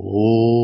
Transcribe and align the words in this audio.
Oh. 0.00 0.57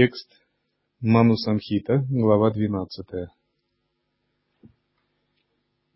Текст 0.00 0.30
Ману 1.00 1.36
Самхита, 1.36 2.06
глава 2.08 2.52
12. 2.52 3.30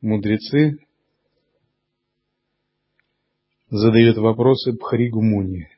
Мудрецы 0.01 0.85
задают 3.71 4.17
вопросы 4.17 4.73
Бхаригу 4.73 5.23
Муни 5.23 5.69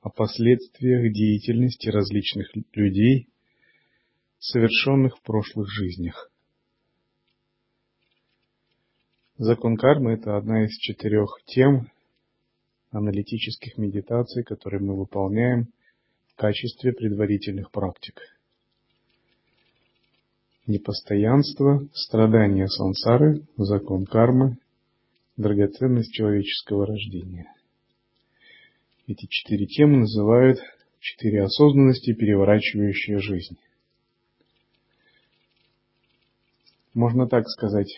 о 0.00 0.10
последствиях 0.10 1.12
деятельности 1.12 1.88
различных 1.88 2.52
людей, 2.72 3.28
совершенных 4.38 5.18
в 5.18 5.22
прошлых 5.22 5.68
жизнях. 5.72 6.30
Закон 9.38 9.76
кармы– 9.76 10.12
это 10.20 10.36
одна 10.36 10.66
из 10.66 10.76
четырех 10.78 11.36
тем 11.46 11.90
аналитических 12.92 13.76
медитаций, 13.76 14.44
которые 14.44 14.80
мы 14.80 14.96
выполняем 14.96 15.72
качестве 16.36 16.92
предварительных 16.92 17.70
практик. 17.70 18.20
Непостоянство, 20.66 21.88
страдания 21.92 22.68
сансары, 22.68 23.42
закон 23.56 24.06
кармы, 24.06 24.58
драгоценность 25.36 26.12
человеческого 26.12 26.86
рождения. 26.86 27.52
Эти 29.08 29.26
четыре 29.26 29.66
темы 29.66 29.98
называют 29.98 30.60
четыре 31.00 31.42
осознанности, 31.42 32.14
переворачивающие 32.14 33.18
жизнь. 33.18 33.58
Можно 36.94 37.26
так 37.26 37.48
сказать, 37.48 37.92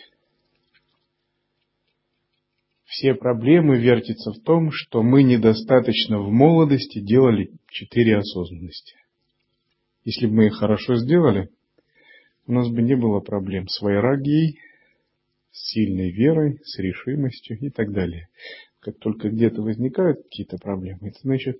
все 2.95 3.13
проблемы 3.13 3.77
вертятся 3.77 4.31
в 4.31 4.39
том, 4.39 4.71
что 4.71 5.03
мы 5.03 5.23
недостаточно 5.23 6.21
в 6.21 6.31
молодости 6.31 7.01
делали 7.01 7.51
четыре 7.67 8.17
осознанности. 8.17 8.95
Если 10.05 10.27
бы 10.27 10.35
мы 10.35 10.45
их 10.47 10.55
хорошо 10.55 10.95
сделали, 10.95 11.49
у 12.47 12.53
нас 12.53 12.69
бы 12.69 12.81
не 12.81 12.95
было 12.95 13.19
проблем 13.19 13.67
с 13.67 13.81
вайрагией, 13.81 14.59
с 15.51 15.73
сильной 15.73 16.11
верой, 16.11 16.59
с 16.63 16.79
решимостью 16.79 17.57
и 17.59 17.69
так 17.69 17.91
далее. 17.91 18.29
Как 18.79 18.97
только 18.99 19.29
где-то 19.29 19.61
возникают 19.61 20.23
какие-то 20.23 20.57
проблемы, 20.57 21.09
это 21.09 21.19
значит, 21.21 21.59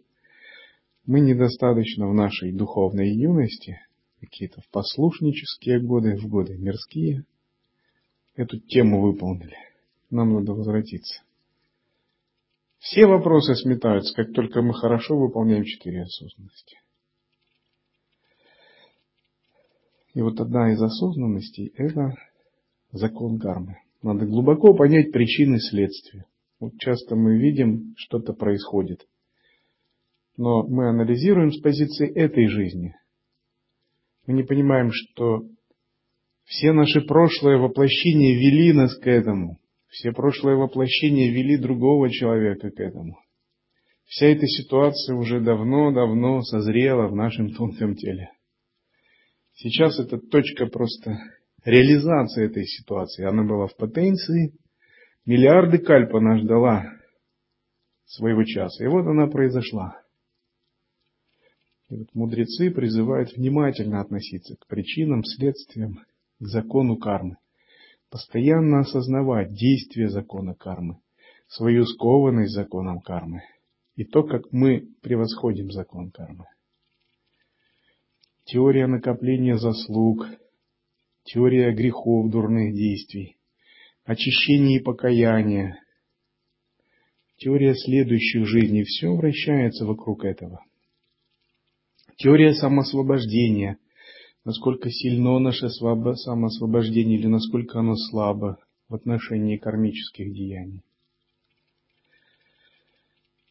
мы 1.06 1.20
недостаточно 1.20 2.08
в 2.08 2.14
нашей 2.14 2.54
духовной 2.54 3.14
юности, 3.14 3.82
какие-то 4.22 4.62
в 4.62 4.70
послушнические 4.70 5.82
годы, 5.82 6.16
в 6.16 6.28
годы 6.28 6.58
мирские, 6.58 7.26
эту 8.38 8.58
тему 8.60 9.02
выполнили. 9.02 9.58
Нам 10.12 10.34
надо 10.34 10.54
возвратиться. 10.54 11.25
Все 12.86 13.08
вопросы 13.08 13.56
сметаются, 13.56 14.14
как 14.14 14.32
только 14.34 14.62
мы 14.62 14.76
хорошо 14.76 15.18
выполняем 15.18 15.64
четыре 15.64 16.04
осознанности. 16.04 16.78
И 20.14 20.22
вот 20.22 20.40
одна 20.40 20.72
из 20.72 20.80
осознанностей– 20.80 21.74
это 21.78 22.14
закон 22.92 23.40
кармы. 23.40 23.80
Надо 24.04 24.28
глубоко 24.28 24.76
понять 24.76 25.12
причины 25.12 25.60
следствия. 25.60 26.28
Вот 26.60 26.74
часто 26.78 27.16
мы 27.16 27.40
видим, 27.40 27.96
что-то 27.98 28.34
происходит. 28.34 29.08
Но 30.38 30.62
мы 30.68 30.88
анализируем 30.88 31.52
с 31.52 31.60
позиции 31.62 32.14
этой 32.14 32.48
жизни. 32.48 32.96
Мы 34.28 34.36
не 34.36 34.44
понимаем, 34.44 34.92
что 34.92 35.44
все 36.44 36.72
наши 36.72 37.02
прошлые 37.02 37.58
воплощения 37.58 38.36
вели 38.36 38.74
нас 38.74 38.96
к 38.96 39.08
этому. 39.08 39.58
Все 39.90 40.12
прошлые 40.12 40.58
воплощения 40.58 41.32
вели 41.32 41.58
другого 41.58 42.10
человека 42.10 42.70
к 42.72 42.80
этому. 42.80 43.18
Вся 44.06 44.28
эта 44.28 44.46
ситуация 44.46 45.16
уже 45.16 45.40
давно-давно 45.40 46.42
созрела 46.42 47.08
в 47.08 47.16
нашем 47.16 47.54
тонком 47.54 47.96
теле. 47.96 48.32
Сейчас 49.54 50.00
это 50.00 50.18
точка 50.18 50.68
просто 50.68 51.18
реализации 51.64 52.46
этой 52.46 52.66
ситуации. 52.66 53.26
Она 53.26 53.44
была 53.44 53.68
в 53.68 53.76
потенции. 53.78 54.54
Миллиарды 55.26 55.80
кальп 55.80 56.14
она 56.16 56.38
ждала 56.38 56.92
своего 58.06 58.44
часа. 58.44 58.84
И 58.84 58.88
вот 58.88 59.08
она 59.08 59.28
произошла. 59.28 60.02
И 61.90 61.96
вот 61.96 62.08
мудрецы 62.14 62.70
призывают 62.72 63.36
внимательно 63.36 64.02
относиться 64.02 64.56
к 64.56 64.68
причинам, 64.68 65.24
следствиям, 65.24 66.00
к 66.40 66.46
закону 66.46 66.98
кармы. 66.98 67.38
Постоянно 68.10 68.80
осознавать 68.80 69.54
действие 69.54 70.10
закона 70.10 70.54
кармы, 70.54 71.00
свою 71.48 71.86
скованность 71.86 72.54
законом 72.54 73.02
кармы 73.02 73.44
и 73.96 74.04
то, 74.04 74.24
как 74.24 74.52
мы 74.52 74.88
превосходим 75.02 75.72
закон 75.72 76.12
кармы. 76.12 76.46
Теория 78.46 78.88
накопления 78.88 79.58
заслуг, 79.58 80.28
теория 81.24 81.74
грехов, 81.74 82.30
дурных 82.30 82.74
действий, 82.76 83.38
очищение 84.04 84.80
и 84.80 84.84
покаяние, 84.84 85.80
теория 87.38 87.74
следующих 87.74 88.46
жизней, 88.46 88.84
все 88.84 89.10
вращается 89.16 89.86
вокруг 89.86 90.26
этого. 90.26 90.64
Теория 92.18 92.54
самосвобождения, 92.54 93.78
насколько 94.46 94.90
сильно 94.92 95.40
наше 95.40 95.70
самоосвобождение 95.70 97.20
или 97.20 97.28
насколько 97.28 97.80
оно 97.80 97.96
слабо 97.96 98.60
в 98.88 98.96
отношении 98.96 99.58
кармических 99.58 100.32
деяний. 100.32 100.84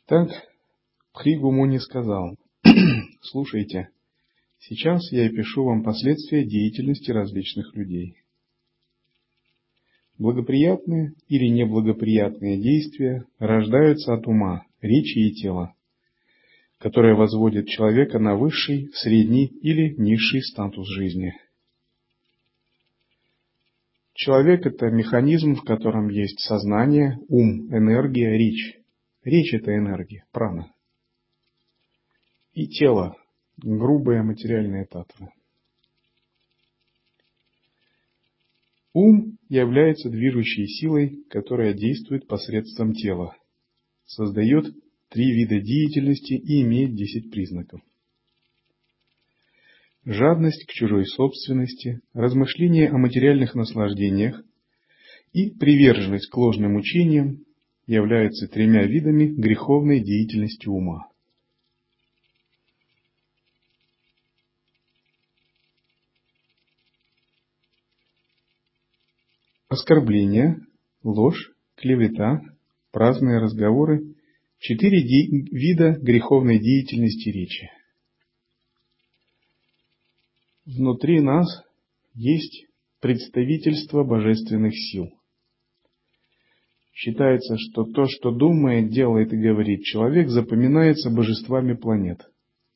Так 0.06 0.30
Пхригу 1.12 1.50
Муни 1.50 1.78
сказал, 1.78 2.36
слушайте, 3.22 3.90
сейчас 4.60 5.10
я 5.12 5.28
пишу 5.28 5.64
вам 5.64 5.82
последствия 5.82 6.44
деятельности 6.44 7.10
различных 7.10 7.74
людей. 7.74 8.16
Благоприятные 10.16 11.14
или 11.28 11.48
неблагоприятные 11.48 12.60
действия 12.60 13.24
рождаются 13.38 14.14
от 14.14 14.28
ума, 14.28 14.64
речи 14.80 15.18
и 15.18 15.34
тела, 15.34 15.74
которое 16.84 17.14
возводит 17.14 17.66
человека 17.66 18.18
на 18.18 18.36
высший, 18.36 18.90
средний 18.92 19.46
или 19.46 19.94
низший 19.96 20.42
статус 20.42 20.86
жизни. 20.86 21.32
Человек– 24.12 24.66
это 24.66 24.90
механизм, 24.90 25.54
в 25.54 25.64
котором 25.64 26.10
есть 26.10 26.40
сознание, 26.40 27.16
ум, 27.28 27.74
энергия, 27.74 28.36
речь. 28.36 28.76
Речь– 29.22 29.54
это 29.54 29.74
энергия, 29.74 30.26
прана. 30.30 30.74
И 32.52 32.66
тело– 32.66 33.16
грубые 33.56 34.22
материальные 34.22 34.84
татвы. 34.84 35.30
Ум 38.92 39.38
является 39.48 40.10
движущей 40.10 40.66
силой, 40.66 41.24
которая 41.30 41.72
действует 41.72 42.26
посредством 42.26 42.92
тела, 42.92 43.34
создает 44.04 44.66
три 45.10 45.32
вида 45.32 45.60
деятельности 45.60 46.34
и 46.34 46.62
имеет 46.62 46.94
десять 46.94 47.30
признаков. 47.30 47.80
Жадность 50.04 50.66
к 50.66 50.72
чужой 50.72 51.06
собственности, 51.06 52.00
размышление 52.12 52.90
о 52.90 52.98
материальных 52.98 53.54
наслаждениях 53.54 54.42
и 55.32 55.50
приверженность 55.50 56.28
к 56.28 56.36
ложным 56.36 56.76
учениям 56.76 57.44
являются 57.86 58.46
тремя 58.48 58.86
видами 58.86 59.26
греховной 59.26 60.00
деятельности 60.00 60.68
ума. 60.68 61.08
Оскорбление, 69.68 70.58
ложь, 71.02 71.52
клевета, 71.76 72.42
праздные 72.92 73.38
разговоры– 73.38 74.13
четыре 74.64 75.02
вида 75.02 75.98
греховной 76.00 76.58
деятельности 76.58 77.28
речи. 77.28 77.70
внутри 80.64 81.20
нас 81.20 81.46
есть 82.14 82.64
представительство 82.98 84.04
божественных 84.04 84.72
сил. 84.74 85.10
Считается, 86.94 87.58
что 87.58 87.84
то, 87.84 88.06
что 88.06 88.30
думает, 88.30 88.88
делает 88.88 89.34
и 89.34 89.36
говорит 89.36 89.82
человек, 89.82 90.30
запоминается 90.30 91.10
божествами 91.10 91.74
планет. 91.74 92.22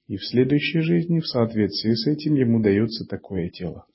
И 0.09 0.19
в 0.19 0.27
следующей 0.27 0.81
жизни, 0.81 1.21
в 1.21 1.27
соответствии 1.27 1.95
с 1.95 2.07
этим, 2.07 2.35
ему 2.35 2.61
дается 2.61 3.07
такое 3.07 3.49
тело. 3.49 3.87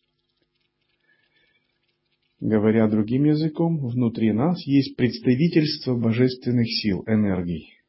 Говоря 2.39 2.87
другим 2.87 3.25
языком, 3.25 3.77
внутри 3.77 4.31
нас 4.33 4.65
есть 4.65 4.95
представительство 4.95 5.95
божественных 5.95 6.65
сил, 6.81 7.03
энергий. 7.05 7.82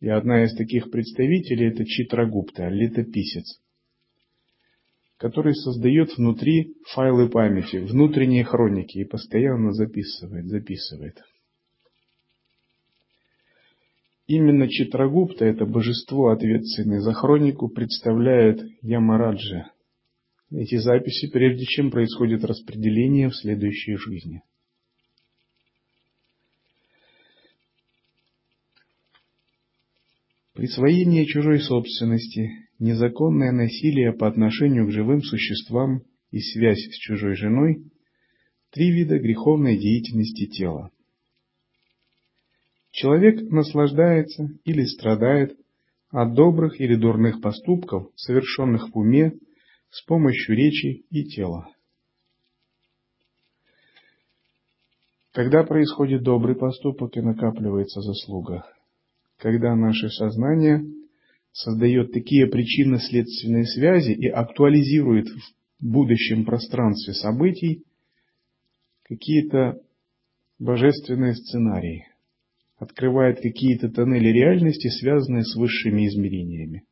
И 0.00 0.08
одна 0.08 0.44
из 0.44 0.54
таких 0.54 0.90
представителей– 0.90 1.68
это 1.70 1.84
Читрагупта, 1.84 2.68
летописец, 2.68 3.60
который 5.16 5.54
создает 5.54 6.16
внутри 6.16 6.76
файлы 6.94 7.28
памяти, 7.28 7.78
внутренние 7.78 8.44
хроники 8.44 8.98
и 8.98 9.04
постоянно 9.04 9.72
записывает, 9.72 10.46
записывает. 10.46 11.20
Именно 14.28 14.68
Читрагупта, 14.68 15.46
это 15.46 15.64
божество, 15.64 16.28
ответственное 16.28 17.00
за 17.00 17.12
хронику, 17.14 17.68
представляет 17.68 18.60
Ямараджа. 18.82 19.72
Эти 20.50 20.76
записи, 20.76 21.28
прежде 21.28 21.64
чем 21.64 21.90
происходит 21.90 22.44
распределение 22.44 23.30
в 23.30 23.36
следующей 23.36 23.96
жизни. 23.96 24.42
Присвоение 30.58 31.24
чужой 31.24 31.60
собственности, 31.60 32.50
незаконное 32.80 33.52
насилие 33.52 34.12
по 34.12 34.26
отношению 34.26 34.88
к 34.88 34.90
живым 34.90 35.22
существам 35.22 36.02
и 36.32 36.40
связь 36.40 36.80
с 36.80 36.98
чужой 36.98 37.36
женой– 37.36 37.84
три 38.72 38.90
вида 38.90 39.20
греховной 39.20 39.78
деятельности 39.78 40.48
тела. 40.48 40.90
Человек 42.90 43.40
наслаждается 43.52 44.48
или 44.64 44.82
страдает 44.82 45.56
от 46.10 46.34
добрых 46.34 46.80
или 46.80 46.96
дурных 46.96 47.40
поступков, 47.40 48.10
совершенных 48.16 48.88
в 48.92 48.98
уме 48.98 49.34
с 49.90 50.02
помощью 50.06 50.56
речи 50.56 51.04
и 51.08 51.22
тела. 51.26 51.68
Когда 55.30 55.62
происходит 55.62 56.24
добрый 56.24 56.56
поступок 56.56 57.16
и 57.16 57.20
накапливается 57.20 58.00
заслуга? 58.00 58.64
Когда 59.38 59.74
наше 59.74 60.08
сознание 60.10 60.84
создает 61.52 62.12
такие 62.12 62.46
причинно-следственные 62.46 63.66
связи 63.66 64.12
и 64.12 64.28
актуализирует 64.28 65.28
в 65.28 65.40
будущем 65.80 66.44
пространстве 66.44 67.14
событий 67.14 67.84
какие-то 69.04 69.80
божественные 70.58 71.34
сценарии– 71.34 72.06
открывает 72.78 73.40
какие-то 73.40 73.88
тоннели 73.90 74.28
реальности, 74.28 74.88
связанные 74.88 75.44
с 75.44 75.54
высшими 75.56 76.06
измерениями. 76.06 76.84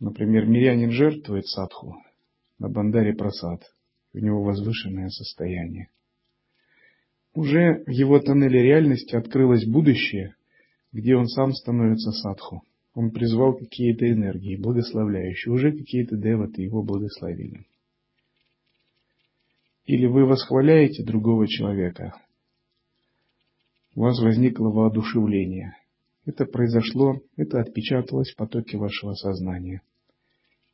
Например, 0.00 0.46
мирянин 0.46 0.90
жертвует 0.90 1.46
садху 1.46 1.96
на 2.58 2.68
бандаре 2.68 3.14
просад, 3.14 3.62
у 4.12 4.18
него 4.18 4.42
возвышенное 4.42 5.08
состояние. 5.10 5.90
Уже 7.34 7.84
в 7.86 7.90
его 7.90 8.18
тоннеле 8.18 8.62
реальности 8.62 9.14
открылось 9.14 9.64
будущее, 9.64 10.34
где 10.92 11.16
он 11.16 11.26
сам 11.26 11.52
становится 11.52 12.12
садху. 12.12 12.62
Он 12.94 13.10
призвал 13.10 13.54
какие-то 13.54 14.10
энергии, 14.10 14.56
благословляющие. 14.56 15.52
Уже 15.52 15.72
какие-то 15.72 16.16
деваты 16.16 16.62
его 16.62 16.82
благословили. 16.82 17.66
Или 19.84 20.06
вы 20.06 20.26
восхваляете 20.26 21.02
другого 21.02 21.46
человека, 21.46 22.14
у 23.94 24.02
вас 24.02 24.20
возникло 24.20 24.68
воодушевление. 24.68 25.74
Это 26.26 26.44
произошло, 26.44 27.20
это 27.36 27.60
отпечаталось 27.60 28.30
в 28.30 28.36
потоке 28.36 28.76
вашего 28.76 29.14
сознания. 29.14 29.82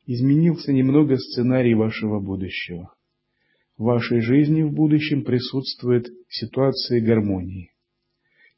Изменился 0.05 0.73
немного 0.73 1.17
сценарий 1.17 1.73
вашего 1.75 2.19
будущего. 2.19 2.93
В 3.77 3.83
вашей 3.83 4.19
жизни 4.19 4.63
в 4.63 4.73
будущем 4.73 5.23
присутствует 5.23 6.07
ситуация 6.29 7.01
гармонии, 7.01 7.71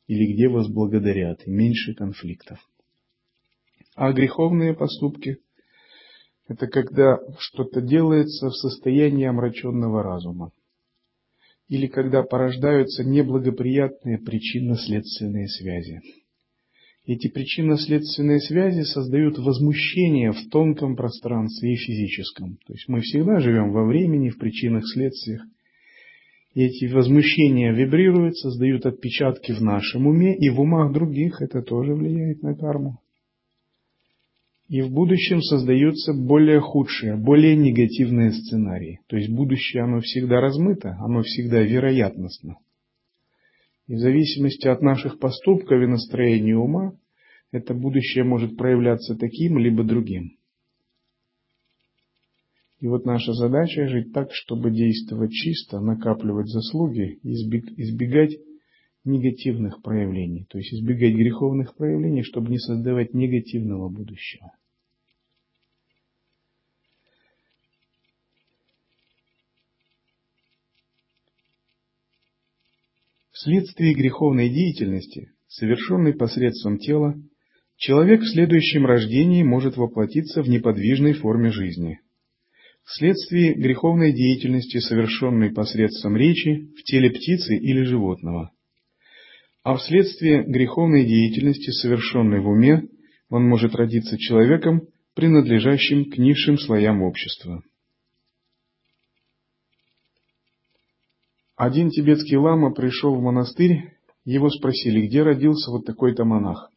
или 0.08 0.34
где 0.34 0.48
вас 0.48 0.68
благодарят, 0.68 1.46
и 1.46 1.52
меньше 1.52 1.94
конфликтов. 1.94 2.60
А 3.96 4.12
греховные 4.14 4.74
поступки– 4.74 5.38
это 6.48 6.68
когда 6.68 7.20
что-то 7.40 7.82
делается 7.82 8.48
в 8.50 8.56
состоянии 8.56 9.26
омраченного 9.26 10.04
разума 10.04 10.52
или 11.68 11.88
когда 11.88 12.24
порождаются 12.24 13.04
неблагоприятные 13.04 14.20
причинно-следственные 14.20 15.48
связи. 15.48 16.02
Эти 17.06 17.30
причинно-следственные 17.30 18.42
связи 18.42 18.82
создают 18.82 19.38
возмущение 19.38 20.32
в 20.32 20.50
тонком 20.50 20.96
пространстве 20.96 21.74
и 21.74 21.78
физическом. 21.78 22.58
То 22.66 22.74
есть 22.74 22.88
мы 22.88 23.02
всегда 23.02 23.40
живем 23.40 23.72
во 23.72 23.86
времени, 23.86 24.30
в 24.30 24.38
причинах-следствиях. 24.38 25.42
И 25.44 25.48
эти 26.66 26.86
возмущения 26.92 27.72
вибрируют, 27.72 28.36
создают 28.38 28.86
отпечатки 28.88 29.52
в 29.52 29.62
нашем 29.62 30.08
уме, 30.08 30.36
и 30.36 30.50
в 30.50 30.60
умах 30.60 30.92
других 30.92 31.40
это 31.42 31.62
тоже 31.62 31.94
влияет 31.94 32.42
на 32.42 32.56
карму. 32.56 33.00
И 34.68 34.82
в 34.82 34.90
будущем 34.90 35.42
создаются 35.42 36.14
более 36.14 36.60
худшие, 36.60 37.16
более 37.16 37.56
негативные 37.56 38.32
сценарии. 38.32 39.02
То 39.08 39.18
есть 39.18 39.30
будущее, 39.30 39.84
оно 39.84 40.02
всегда 40.02 40.42
размыто, 40.42 40.98
оно 41.00 41.22
всегда 41.22 41.62
вероятностно. 41.62 42.58
И 43.88 43.94
в 43.94 44.00
зависимости 44.00 44.68
от 44.68 44.82
наших 44.82 45.20
поступков 45.20 45.80
и 45.82 45.86
настроения 45.86 46.58
ума, 46.58 46.94
это 47.52 47.76
будущее 47.76 48.24
может 48.24 48.58
проявляться 48.58 49.16
таким 49.16 49.60
либо 49.60 49.84
другим. 49.84 50.37
И 52.80 52.88
вот 52.88 53.06
наша 53.06 53.34
задача 53.34 53.88
жить 53.88 54.14
так, 54.14 54.30
чтобы 54.32 54.70
действовать 54.70 55.32
чисто, 55.32 55.80
накапливать 55.80 56.48
заслуги 56.48 57.20
избегать 57.24 58.38
негативных 59.04 59.82
проявлений, 59.82 60.46
то 60.50 60.60
есть 60.60 60.74
избегать 60.74 61.14
греховных 61.14 61.76
проявлений, 61.76 62.22
чтобы 62.22 62.50
не 62.50 62.60
создавать 62.60 63.14
негативного 63.14 63.90
будущего. 63.90 64.52
Вследствие 73.32 73.94
греховной 73.94 74.50
деятельности, 74.50 75.32
совершенной 75.48 76.14
посредством 76.14 76.80
тела, 76.80 77.16
человек 77.76 78.22
в 78.22 78.32
следующем 78.32 78.86
рождении 78.86 79.44
может 79.44 79.78
воплотиться 79.78 80.44
в 80.44 80.50
неподвижной 80.50 81.14
форме 81.14 81.52
жизни. 81.52 82.00
Вследствие 82.88 83.54
греховной 83.54 84.14
деятельности, 84.14 84.78
совершенной 84.78 85.52
посредством 85.52 86.16
речи, 86.16 86.72
в 86.78 86.84
теле 86.84 87.10
птицы 87.10 87.58
или 87.58 87.84
животного. 87.84 88.52
А 89.64 89.76
вследствие 89.76 90.44
греховной 90.44 91.06
деятельности, 91.06 91.70
совершенной 91.72 92.40
в 92.40 92.48
уме, 92.48 92.88
он 93.30 93.46
может 93.46 93.76
родиться 93.76 94.18
человеком, 94.18 94.88
принадлежащим 95.16 96.10
к 96.10 96.18
низшим 96.18 96.58
слоям 96.58 97.02
общества. 97.02 97.62
Один 101.58 101.90
тибетский 101.90 102.38
лама 102.38 102.74
пришел 102.74 103.14
в 103.16 103.22
монастырь, 103.22 103.98
его 104.24 104.50
спросили, 104.50 105.08
где 105.08 105.24
родился 105.24 105.72
вот 105.72 105.86
такой-то 105.86 106.24
монах. 106.24 106.72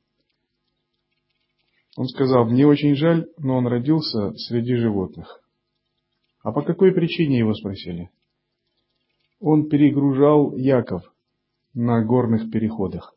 Он 1.97 2.09
сказал, 2.09 2.51
мне 2.51 2.67
очень 2.67 2.97
жаль, 2.97 3.29
но 3.39 3.59
он 3.59 3.69
родился 3.69 4.33
среди 4.33 4.75
животных. 4.75 5.41
А 6.43 6.53
по 6.53 6.63
какой 6.63 6.93
причине 6.93 7.39
его 7.39 7.55
спросили? 7.55 8.11
Он 9.41 9.69
перегружал 9.69 10.55
Яков 10.57 11.03
на 11.75 12.05
горных 12.05 12.51
переходах. 12.51 13.15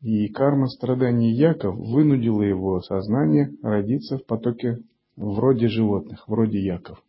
И 0.00 0.28
карма 0.28 0.68
страданий 0.68 1.32
Яков 1.32 1.76
вынудила 1.76 2.42
его 2.42 2.80
сознание 2.80 3.54
родиться 3.62 4.18
в 4.18 4.26
потоке 4.26 4.80
вроде 5.16 5.68
животных, 5.68 6.28
вроде 6.28 6.60
Яков. 6.60 7.02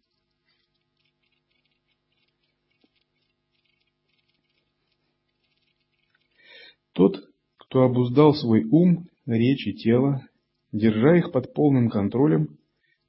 Тот, 6.93 7.17
кто 7.57 7.83
обуздал 7.83 8.33
свой 8.33 8.63
ум, 8.63 9.09
речь 9.25 9.67
и 9.67 9.73
тело, 9.73 10.25
держа 10.71 11.17
их 11.17 11.33
под 11.33 11.53
полным 11.53 11.89
контролем, 11.89 12.57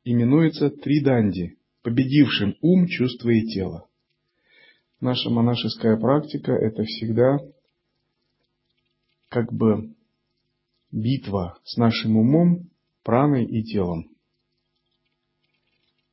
именуется 0.02 0.70
триданди, 0.70 1.55
победившим 1.86 2.56
ум, 2.62 2.88
чувство 2.88 3.30
и 3.30 3.42
тело. 3.42 3.86
Наша 5.00 5.30
монашеская 5.30 5.96
практика– 5.96 6.50
это 6.52 6.82
всегда 6.82 7.38
как 9.28 9.52
бы 9.52 9.94
битва 10.90 11.60
с 11.62 11.76
нашим 11.76 12.16
умом, 12.16 12.70
праной 13.04 13.44
и 13.44 13.62
телом. 13.62 14.08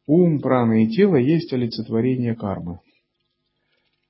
ум, 0.05 0.41
прана 0.41 0.83
и 0.83 0.89
тело 0.89 1.15
есть 1.15 1.51
олицетворение 1.53 2.35
кармы. 2.35 2.79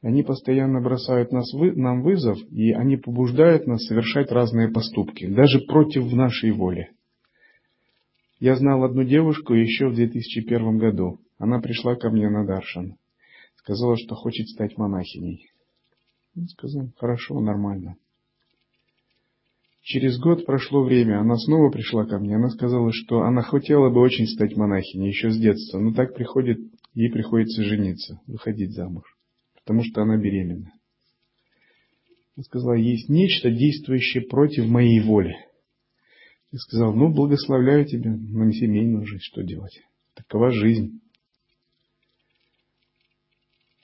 Они 0.02 0.22
постоянно 0.22 0.82
бросают 0.82 1.32
нас, 1.32 1.50
нам 1.54 2.02
вызов, 2.04 2.40
и 2.52 2.74
они 2.74 2.98
побуждают 2.98 3.68
нас 3.68 3.86
совершать 3.86 4.34
разные 4.34 4.68
поступки, 4.68 5.28
даже 5.28 5.62
против 5.62 6.12
нашей 6.12 6.52
воли. 6.52 6.90
Я 8.42 8.58
знал 8.58 8.84
одну 8.84 9.06
девушку 9.06 9.54
еще 9.54 9.88
в 9.88 9.96
2001 9.96 10.78
году. 10.78 11.22
Она 11.44 11.60
пришла 11.60 11.98
ко 11.98 12.10
мне 12.10 12.30
на 12.30 12.46
Даршан. 12.46 12.96
Сказала, 13.56 13.98
что 13.98 14.16
хочет 14.16 14.48
стать 14.48 14.78
монахиней. 14.78 15.52
Сказал, 16.48 16.88
хорошо, 16.96 17.38
нормально. 17.42 17.98
Через 19.82 20.18
год 20.20 20.46
прошло 20.46 20.86
время, 20.86 21.20
она 21.20 21.36
снова 21.36 21.70
пришла 21.70 22.06
ко 22.06 22.18
мне. 22.18 22.38
Она 22.38 22.48
сказала, 22.48 22.94
что 22.94 23.24
она 23.24 23.42
хотела 23.42 23.90
бы 23.90 24.00
очень 24.00 24.26
стать 24.26 24.56
монахиней 24.56 25.10
еще 25.10 25.32
с 25.32 25.38
детства, 25.38 25.80
но 25.80 25.94
так 25.94 26.16
приходит, 26.16 26.60
ей 26.94 27.12
приходится 27.12 27.62
жениться, 27.62 28.22
выходить 28.26 28.72
замуж, 28.72 29.04
потому 29.54 29.84
что 29.84 30.02
она 30.02 30.16
беременна. 30.16 30.72
Я 32.38 32.44
сказала, 32.44 32.76
есть 32.76 33.10
нечто, 33.10 33.52
действующее 33.52 34.24
против 34.30 34.70
моей 34.70 35.02
воли. 35.02 35.36
Я 36.54 36.60
сказал, 36.60 36.94
ну, 36.94 37.14
благословляю 37.14 37.84
тебя 37.84 38.12
на 38.12 38.54
семейную 38.54 39.06
жизнь, 39.06 39.24
что 39.24 39.44
делать? 39.44 39.82
Такова 40.16 40.50
жизнь. 40.50 41.02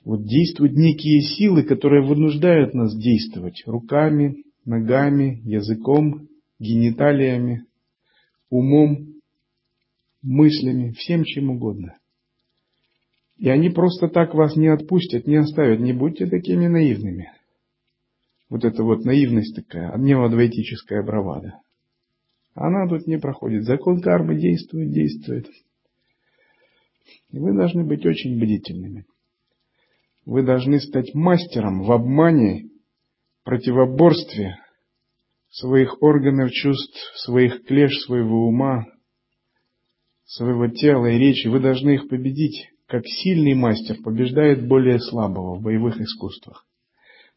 Вот 0.04 0.24
действуют 0.24 0.74
некие 0.74 1.20
силы, 1.20 1.62
которые 1.62 2.06
вынуждают 2.06 2.74
нас 2.74 2.96
действовать 2.96 3.62
руками, 3.66 4.44
ногами, 4.64 5.40
языком, 5.44 6.28
гениталиями, 6.58 7.64
умом, 8.48 9.20
мыслями, 10.22 10.92
всем 10.92 11.24
чем 11.24 11.50
угодно. 11.50 11.96
И 13.36 13.48
они 13.48 13.70
просто 13.70 14.08
так 14.08 14.34
вас 14.34 14.56
не 14.56 14.68
отпустят, 14.68 15.26
не 15.26 15.36
оставят. 15.36 15.80
Не 15.80 15.94
будьте 15.94 16.26
такими 16.26 16.66
наивными. 16.66 17.32
Вот 18.50 18.64
это 18.64 18.82
вот 18.82 19.04
наивность 19.04 19.54
такая, 19.54 19.96
неоадвайтическая 19.96 21.02
бравада. 21.02 21.60
Она 22.54 22.86
тут 22.88 23.06
не 23.06 23.18
проходит. 23.18 23.64
Закон 23.64 24.02
кармы 24.02 24.36
действует, 24.38 24.92
действует. 24.92 25.48
И 27.30 27.38
вы 27.38 27.54
должны 27.54 27.84
быть 27.84 28.04
очень 28.04 28.38
бдительными. 28.38 29.06
Вы 30.26 30.42
должны 30.42 30.80
стать 30.80 31.14
мастером 31.14 31.82
в 31.82 31.92
обмане 31.92 32.70
противоборстве 33.44 34.56
своих 35.50 36.02
органов 36.02 36.50
чувств, 36.52 36.98
своих 37.16 37.64
клеш, 37.64 37.90
своего 38.04 38.46
ума, 38.46 38.84
своего 40.24 40.68
тела 40.68 41.06
и 41.06 41.18
речи, 41.18 41.48
вы 41.48 41.58
должны 41.58 41.94
их 41.94 42.08
победить, 42.08 42.68
как 42.86 43.04
сильный 43.06 43.54
мастер 43.54 43.96
побеждает 44.02 44.68
более 44.68 45.00
слабого 45.00 45.56
в 45.56 45.62
боевых 45.62 46.00
искусствах. 46.00 46.64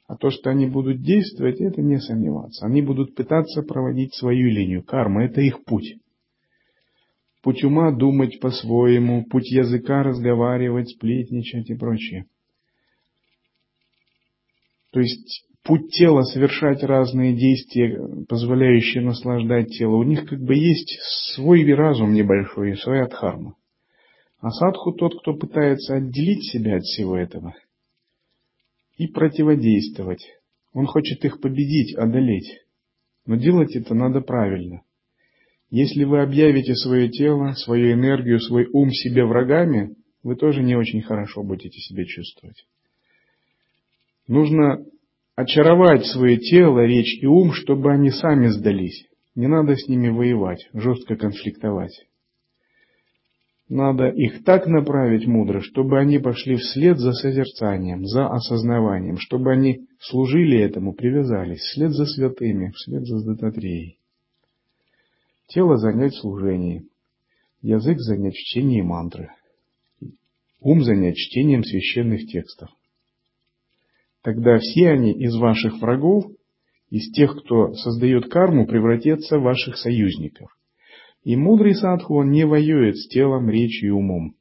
А 0.06 0.16
то, 0.16 0.30
что 0.30 0.50
они 0.50 0.68
будут 0.68 1.02
действовать, 1.02 1.62
это 1.62 1.82
не 1.82 1.98
сомневаться. 1.98 2.66
Они 2.66 2.82
будут 2.82 3.16
пытаться 3.16 3.64
проводить 3.64 4.14
свою 4.14 4.50
линию. 4.50 4.84
Карма– 4.84 5.24
это 5.26 5.42
их 5.42 5.64
путь. 5.64 5.96
Путь 7.42 7.64
ума– 7.64 7.92
думать 7.98 8.40
по-своему, 8.40 9.26
путь 9.26 9.50
языка– 9.50 10.04
разговаривать, 10.04 10.90
сплетничать 10.90 11.70
и 11.70 11.76
прочее. 11.76 12.26
То 14.94 15.00
есть 15.00 15.46
путь 15.64 15.90
тела 15.90 16.22
совершать 16.22 16.84
разные 16.84 17.36
действия, 17.36 18.00
позволяющие 18.30 19.04
наслаждать 19.04 19.70
тело, 19.70 19.96
у 19.96 20.04
них 20.04 20.30
как 20.30 20.40
бы 20.40 20.54
есть 20.54 21.00
свой 21.34 21.66
разум 21.74 22.14
небольшой 22.14 22.78
своя 22.78 23.08
дхарма. 23.08 23.56
А 24.40 24.52
садху 24.52 24.94
тот, 24.94 25.20
кто 25.20 25.34
пытается 25.34 25.96
отделить 25.96 26.44
себя 26.52 26.78
от 26.78 26.84
всего 26.84 27.18
этого 27.18 27.56
и 28.98 29.08
противодействовать. 29.08 30.24
Он 30.74 30.86
хочет 30.86 31.26
их 31.26 31.42
победить, 31.42 31.96
одолеть. 31.96 32.60
Но 33.26 33.36
делать 33.36 33.76
это 33.76 33.96
надо 33.96 34.22
правильно. 34.22 34.84
Если 35.72 36.04
вы 36.04 36.22
объявите 36.22 36.76
свое 36.76 37.10
тело, 37.10 37.54
свою 37.54 37.94
энергию, 37.94 38.40
свой 38.40 38.68
ум 38.72 38.92
себе 38.92 39.26
врагами, 39.26 39.96
вы 40.22 40.36
тоже 40.36 40.62
не 40.62 40.76
очень 40.76 41.02
хорошо 41.02 41.42
будете 41.42 41.80
себя 41.80 42.06
чувствовать. 42.06 42.66
Нужно 44.28 44.86
очаровать 45.36 46.06
свое 46.06 46.38
тело, 46.38 46.86
речь 46.86 47.22
и 47.22 47.26
ум, 47.26 47.52
чтобы 47.54 47.92
они 47.92 48.10
сами 48.10 48.48
сдались. 48.48 49.08
Не 49.36 49.48
надо 49.48 49.76
с 49.76 49.88
ними 49.88 50.10
воевать, 50.10 50.70
жестко 50.74 51.16
конфликтовать. 51.16 52.06
Надо 53.68 54.10
их 54.10 54.44
так 54.44 54.68
направить 54.68 55.26
мудро, 55.26 55.62
чтобы 55.62 56.00
они 56.00 56.20
пошли 56.20 56.58
вслед 56.58 57.00
за 57.00 57.12
созерцанием, 57.14 58.06
за 58.06 58.28
осознаванием, 58.28 59.18
чтобы 59.18 59.52
они 59.52 59.88
служили 60.00 60.60
этому, 60.60 60.94
привязались, 60.94 61.62
вслед 61.62 61.92
за 61.92 62.06
святыми, 62.06 62.72
вслед 62.72 63.06
за 63.06 63.26
Дататреей. 63.26 63.98
Тело 65.48 65.78
занять 65.78 66.14
в 66.14 66.84
язык 67.62 68.00
занять 68.00 68.36
в 68.36 68.84
мантры, 68.84 69.32
ум 70.60 70.84
занять 70.84 71.16
чтением 71.16 71.64
священных 71.64 72.28
текстов. 72.28 72.70
Тогда 74.24 74.58
все 74.58 74.90
они 74.90 75.12
из 75.12 75.36
ваших 75.36 75.82
врагов, 75.82 76.26
из 76.90 77.12
тех, 77.12 77.36
кто 77.44 77.74
создает 77.74 78.30
карму, 78.30 78.66
превратятся 78.66 79.38
в 79.38 79.44
ваших 79.44 79.78
союзников. 79.78 80.50
И 81.24 81.36
мудрый 81.36 81.76
садху, 81.76 82.16
он 82.16 82.32
не 82.32 82.46
воюет 82.46 82.98
с 82.98 83.08
телом, 83.10 83.50
речью 83.50 83.90
и 83.90 83.92
умом. 83.92 84.36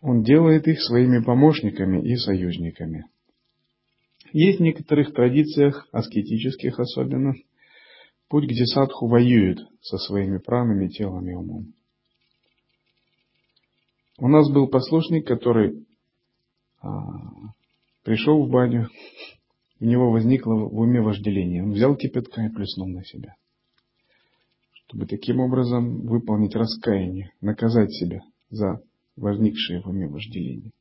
Он 0.00 0.22
делает 0.22 0.66
их 0.68 0.80
своими 0.80 1.22
помощниками 1.22 2.06
и 2.06 2.16
союзниками. 2.16 3.04
Есть 4.32 4.58
в 4.58 4.62
некоторых 4.62 5.12
традициях, 5.12 5.86
аскетических 5.92 6.78
особенно, 6.78 7.34
путь, 8.28 8.44
где 8.44 8.64
садху 8.64 9.06
воюет 9.06 9.58
со 9.82 9.98
своими 9.98 10.38
пранами, 10.38 10.88
телом 10.88 11.28
и 11.28 11.34
умом. 11.34 11.74
У 14.18 14.28
нас 14.28 14.50
был 14.50 14.68
послушник, 14.68 15.26
который 15.26 15.86
а, 16.80 16.90
Пришел 18.04 18.44
в 18.44 18.50
баню, 18.50 18.90
у 19.80 19.86
него 19.86 20.10
возникло 20.10 20.54
в 20.54 20.78
уме 20.78 21.00
вожделение. 21.00 21.62
Он 21.62 21.72
взял 21.72 21.96
кипятка 21.96 22.42
и 22.42 22.50
плеснул 22.50 22.86
на 22.88 23.02
себя. 23.02 23.34
Чтобы 24.72 25.06
таким 25.06 25.40
образом 25.40 26.02
выполнить 26.02 26.54
раскаяние, 26.54 27.32
наказать 27.40 27.92
себя 27.92 28.20
за 28.50 28.82
возникшее 29.16 29.80
в 29.80 29.86
уме 29.86 30.06
вожделение. 30.06 30.72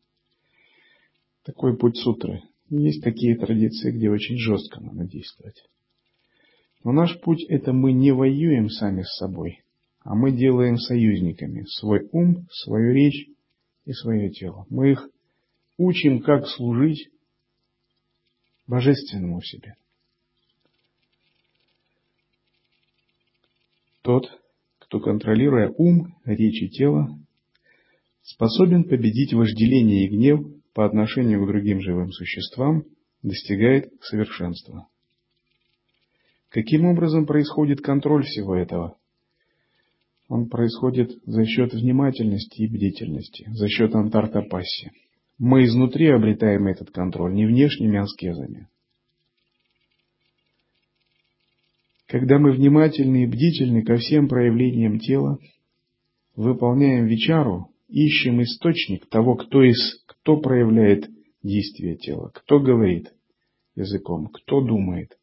Такой 1.46 1.78
путь 1.78 1.98
сутры. 1.98 2.42
Есть 2.70 3.02
такие 3.04 3.38
традиции, 3.38 3.92
где 3.92 4.10
очень 4.10 4.38
жестко 4.38 4.82
надо 4.82 5.06
действовать. 5.06 5.64
Но 6.84 6.92
наш 6.92 7.20
путь 7.22 7.46
это 7.48 7.72
мы 7.72 7.94
не 7.94 8.12
воюем 8.12 8.70
сами 8.70 9.04
с 9.04 9.16
собой, 9.18 9.62
а 10.02 10.14
мы 10.16 10.34
делаем 10.34 10.78
союзниками 10.78 11.64
свой 11.68 12.10
ум, 12.12 12.48
свою 12.52 12.94
речь 12.94 13.28
и 13.86 13.94
свое 13.94 14.30
тело. 14.30 14.66
Мы 14.70 14.92
их 14.92 15.10
учим, 15.78 16.22
как 16.22 16.48
служить 16.48 17.10
божественному 18.74 19.40
в 19.40 19.46
себе. 19.46 19.76
Тот, 24.02 24.26
кто, 24.80 25.00
контролируя 25.00 25.70
ум, 25.78 26.18
речь 26.26 26.64
и 26.64 26.70
тело, 26.70 27.08
способен 28.24 28.86
победить 28.86 29.34
вожделение 29.34 30.06
и 30.06 30.10
гнев 30.10 30.40
по 30.74 30.88
отношению 30.88 31.44
к 31.44 31.48
другим 31.48 31.82
живым 31.82 32.12
существам, 32.12 32.86
достигает 33.22 33.94
совершенства. 34.02 34.88
Каким 36.50 36.86
образом 36.86 37.28
происходит 37.28 37.82
контроль 37.82 38.24
всего 38.24 38.56
этого? 38.56 38.98
Он 40.30 40.50
происходит 40.50 41.12
за 41.28 41.46
счет 41.46 41.74
внимательности 41.74 42.64
и 42.64 42.68
бдительности, 42.68 43.48
за 43.52 43.68
счет 43.68 43.94
антартапасси. 43.94 44.92
Мы 45.40 45.66
изнутри 45.66 46.10
обретаем 46.10 46.68
этот 46.68 46.92
контроль, 46.92 47.34
не 47.34 47.46
внешними 47.46 48.00
аскезами. 48.00 48.68
Когда 52.08 52.38
мы 52.38 52.52
внимательны 52.52 53.24
и 53.24 53.28
бдительны 53.28 53.84
ко 53.84 53.98
всем 53.98 54.28
проявлениям 54.28 55.00
тела, 55.00 55.40
выполняем 56.36 57.08
вечару, 57.08 57.72
ищем 57.88 58.42
источник 58.44 59.08
того, 59.08 59.36
кто, 59.36 59.64
из, 59.64 60.04
кто 60.06 60.38
проявляет 60.38 61.10
действие 61.42 61.98
тела, 61.98 62.30
кто 62.34 62.60
говорит 62.60 63.12
языком, 63.76 64.28
кто 64.28 64.62
думает. 64.62 65.18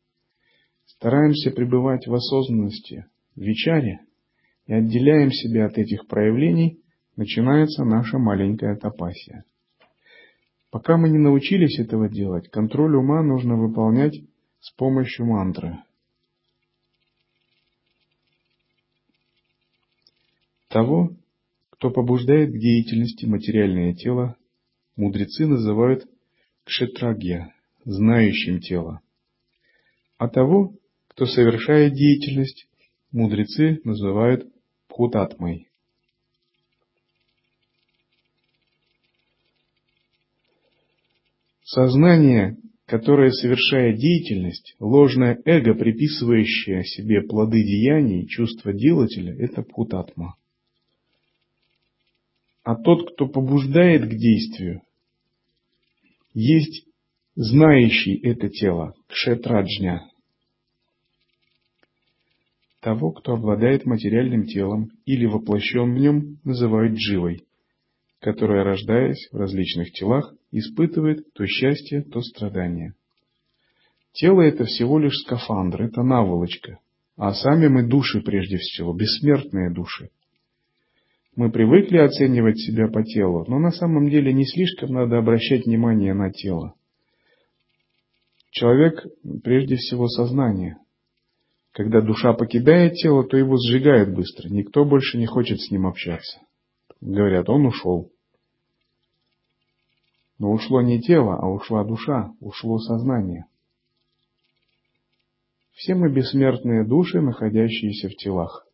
Стараемся 0.87 1.53
пребывать 1.53 2.09
в 2.09 2.15
осознанности, 2.15 3.07
в 3.37 3.41
вечаре 3.41 4.01
и 4.67 4.73
отделяем 4.73 5.31
себя 5.31 5.67
от 5.67 5.79
этих 5.79 6.09
проявлений, 6.09 6.81
начинается 7.17 7.85
наша 7.85 8.19
маленькая 8.19 8.77
тапасия. 8.77 9.45
Пока 10.71 10.97
мы 10.97 11.09
не 11.09 11.19
научились 11.19 11.79
этого 11.81 12.09
делать, 12.09 12.49
контроль 12.49 12.95
ума 12.95 13.23
нужно 13.23 13.57
выполнять 13.57 14.21
с 14.61 14.71
помощью 14.73 15.27
мантры. 15.27 15.79
Того, 20.69 21.11
кто 21.71 21.91
побуждает 21.91 22.51
к 22.51 22.59
деятельности 22.59 23.27
материальное 23.27 23.95
тело, 23.95 24.37
мудрецы 24.95 25.47
называют 25.47 26.07
кшетрагья, 26.65 27.53
знающим 27.85 28.61
тело. 28.61 29.01
А 30.19 30.29
того, 30.29 30.75
кто 31.09 31.27
совершает 31.27 31.95
деятельность, 31.95 32.69
мудрецы 33.11 33.81
называют 33.83 34.47
пхутатмой. 34.87 35.70
Сознание, 41.73 42.57
которое 42.85 43.31
совершает 43.31 43.97
деятельность, 43.99 44.75
ложное 44.81 45.41
эго, 45.45 45.75
приписывающее 45.75 46.83
себе 46.83 47.23
плоды 47.23 47.63
деяний, 47.63 48.27
чувство 48.27 48.73
делателя, 48.73 49.33
это 49.39 49.63
пхутатма. 49.63 50.35
А 52.65 52.75
тот, 52.75 53.13
кто 53.13 53.29
побуждает 53.29 54.03
к 54.03 54.09
действию, 54.09 54.83
есть 56.35 56.89
знающий 57.37 58.17
это 58.17 58.49
тело, 58.49 58.97
кшетраджня, 59.07 60.11
того, 62.81 63.13
кто 63.13 63.35
обладает 63.35 63.87
материальным 63.87 64.47
телом 64.47 64.91
или 65.05 65.25
воплощен 65.25 65.95
в 65.95 65.99
нем, 66.01 66.41
называют 66.43 66.95
дживой, 66.95 67.45
которая, 68.19 68.65
рождаясь 68.65 69.29
в 69.31 69.37
различных 69.37 69.93
телах, 69.93 70.35
испытывает 70.53 71.33
то 71.33 71.47
счастье, 71.47 72.03
то 72.03 72.21
страдание. 72.21 72.95
Тело– 74.13 74.41
это 74.43 74.65
всего 74.65 74.99
лишь 74.99 75.17
скафандр, 75.25 75.83
это 75.83 76.03
наволочка, 76.03 76.79
а 77.17 77.33
сами 77.33 77.69
мы 77.69 77.87
души 77.87 78.21
прежде 78.21 78.57
всего, 78.57 78.93
бессмертные 78.93 79.73
души. 79.73 80.11
Мы 81.37 81.51
привыкли 81.51 81.99
оценивать 81.99 82.59
себя 82.59 82.89
по 82.89 83.05
телу, 83.05 83.45
но 83.47 83.59
на 83.59 83.71
самом 83.71 84.11
деле 84.11 84.33
не 84.33 84.45
слишком 84.45 84.93
надо 84.93 85.19
обращать 85.19 85.67
внимание 85.67 86.13
на 86.13 86.33
тело. 86.33 86.75
Человек 88.51 89.07
прежде 89.43 89.77
всего 89.77 90.09
сознание– 90.09 90.77
когда 91.73 92.01
душа 92.01 92.33
покидает 92.33 92.95
тело, 92.95 93.25
то 93.25 93.37
его 93.37 93.57
сжигают 93.57 94.11
быстро. 94.11 94.49
Никто 94.49 94.85
больше 94.85 95.19
не 95.19 95.27
хочет 95.27 95.61
с 95.61 95.71
ним 95.71 95.87
общаться. 95.87 96.41
Говорят, 97.01 97.49
он 97.49 97.67
ушел. 97.67 98.11
Но 100.41 100.53
ушло 100.53 100.81
не 100.81 101.03
тело, 101.03 101.37
а 101.37 101.47
ушла 101.47 101.85
душа, 101.85 102.33
ушло 102.41 102.79
сознание. 102.79 103.45
Все 105.73 105.95
мы 105.95 106.11
бессмертные 106.11 106.83
души, 106.83 107.21
находящиеся 107.21 108.09
в 108.09 108.17
телах. 108.17 108.67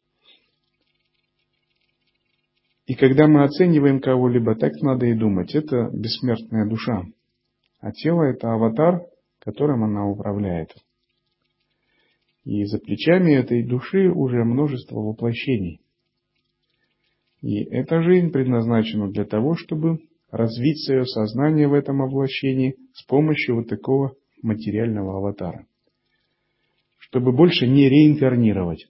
И 2.86 2.94
когда 2.94 3.26
мы 3.26 3.42
оцениваем 3.42 4.00
кого-либо, 4.00 4.54
так 4.54 4.74
надо 4.80 5.06
и 5.06 5.14
думать. 5.14 5.56
Это 5.56 5.90
бессмертная 5.92 6.68
душа. 6.68 7.02
А 7.80 7.90
тело– 7.90 8.22
это 8.30 8.52
аватар, 8.52 9.02
которым 9.40 9.82
она 9.82 10.06
управляет. 10.06 10.72
И 12.44 12.64
за 12.64 12.78
плечами 12.78 13.32
этой 13.32 13.66
души 13.66 14.08
уже 14.08 14.44
множество 14.44 15.00
воплощений. 15.00 15.80
И 17.42 17.64
эта 17.64 18.02
жизнь 18.02 18.30
предназначена 18.30 19.10
для 19.10 19.24
того, 19.24 19.56
чтобы 19.56 19.98
развить 20.30 20.84
свое 20.84 21.04
сознание 21.06 21.68
в 21.68 21.74
этом 21.74 21.98
воплощении 21.98 22.76
с 22.94 23.04
помощью 23.04 23.56
вот 23.56 23.68
такого 23.68 24.14
материального 24.42 25.18
аватара. 25.18 25.66
Чтобы 26.98 27.32
больше 27.32 27.66
не 27.66 27.88
реинкарнировать. 27.88 28.86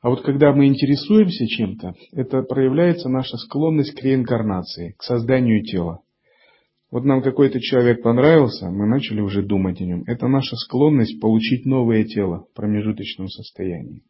А 0.00 0.10
вот 0.10 0.22
когда 0.22 0.52
мы 0.52 0.66
интересуемся 0.66 1.46
чем-то, 1.46 1.94
это 2.12 2.42
проявляется 2.42 3.08
наша 3.08 3.36
склонность 3.36 3.94
к 3.94 4.02
реинкарнации, 4.02 4.94
к 4.98 5.02
созданию 5.02 5.62
тела. 5.62 6.00
Вот 6.90 7.04
нам 7.04 7.22
какой-то 7.22 7.60
человек 7.60 8.02
понравился, 8.02 8.68
мы 8.68 8.86
начали 8.86 9.20
уже 9.20 9.42
думать 9.42 9.80
о 9.80 9.84
нем. 9.84 10.02
Это 10.06 10.26
наша 10.26 10.56
склонность 10.56 11.20
получить 11.20 11.64
новое 11.64 12.04
тело 12.04 12.46
в 12.50 12.54
промежуточном 12.54 13.28
состоянии. 13.28 14.02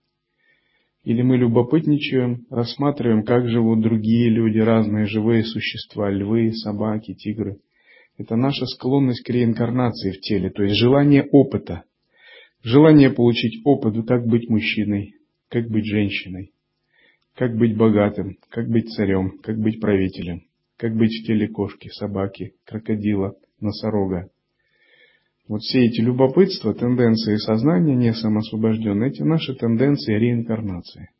Или 1.04 1.22
мы 1.22 1.36
любопытничаем, 1.36 2.46
рассматриваем, 2.50 3.24
как 3.24 3.48
живут 3.48 3.80
другие 3.80 4.30
люди, 4.30 4.58
разные 4.58 5.06
живые 5.06 5.44
существа, 5.44 6.10
львы, 6.10 6.52
собаки, 6.52 7.14
тигры. 7.14 7.58
Это 8.18 8.36
наша 8.36 8.66
склонность 8.66 9.24
к 9.24 9.30
реинкарнации 9.30 10.12
в 10.12 10.20
теле, 10.20 10.50
то 10.50 10.62
есть 10.62 10.76
желание 10.76 11.24
опыта. 11.24 11.84
Желание 12.62 13.10
получить 13.10 13.60
опыт, 13.64 13.94
как 14.06 14.26
быть 14.26 14.48
мужчиной, 14.48 15.14
как 15.48 15.68
быть 15.68 15.86
женщиной, 15.86 16.52
как 17.34 17.56
быть 17.56 17.76
богатым, 17.76 18.36
как 18.48 18.68
быть 18.68 18.90
царем, 18.90 19.38
как 19.42 19.58
быть 19.58 19.80
правителем 19.80 20.42
как 20.82 20.96
быть 20.96 21.12
в 21.12 21.26
теле 21.28 21.46
кошки, 21.46 21.90
собаки, 21.90 22.54
крокодила, 22.64 23.36
носорога. 23.60 24.30
Вот 25.52 25.60
все 25.60 25.84
эти 25.84 26.00
любопытства, 26.00 26.72
тенденции 26.72 27.36
сознания 27.36 27.94
не 27.94 28.14
самосвобожденные, 28.14 29.10
эти 29.10 29.20
наши 29.20 29.54
тенденции 29.54 30.14
реинкарнации. 30.14 31.10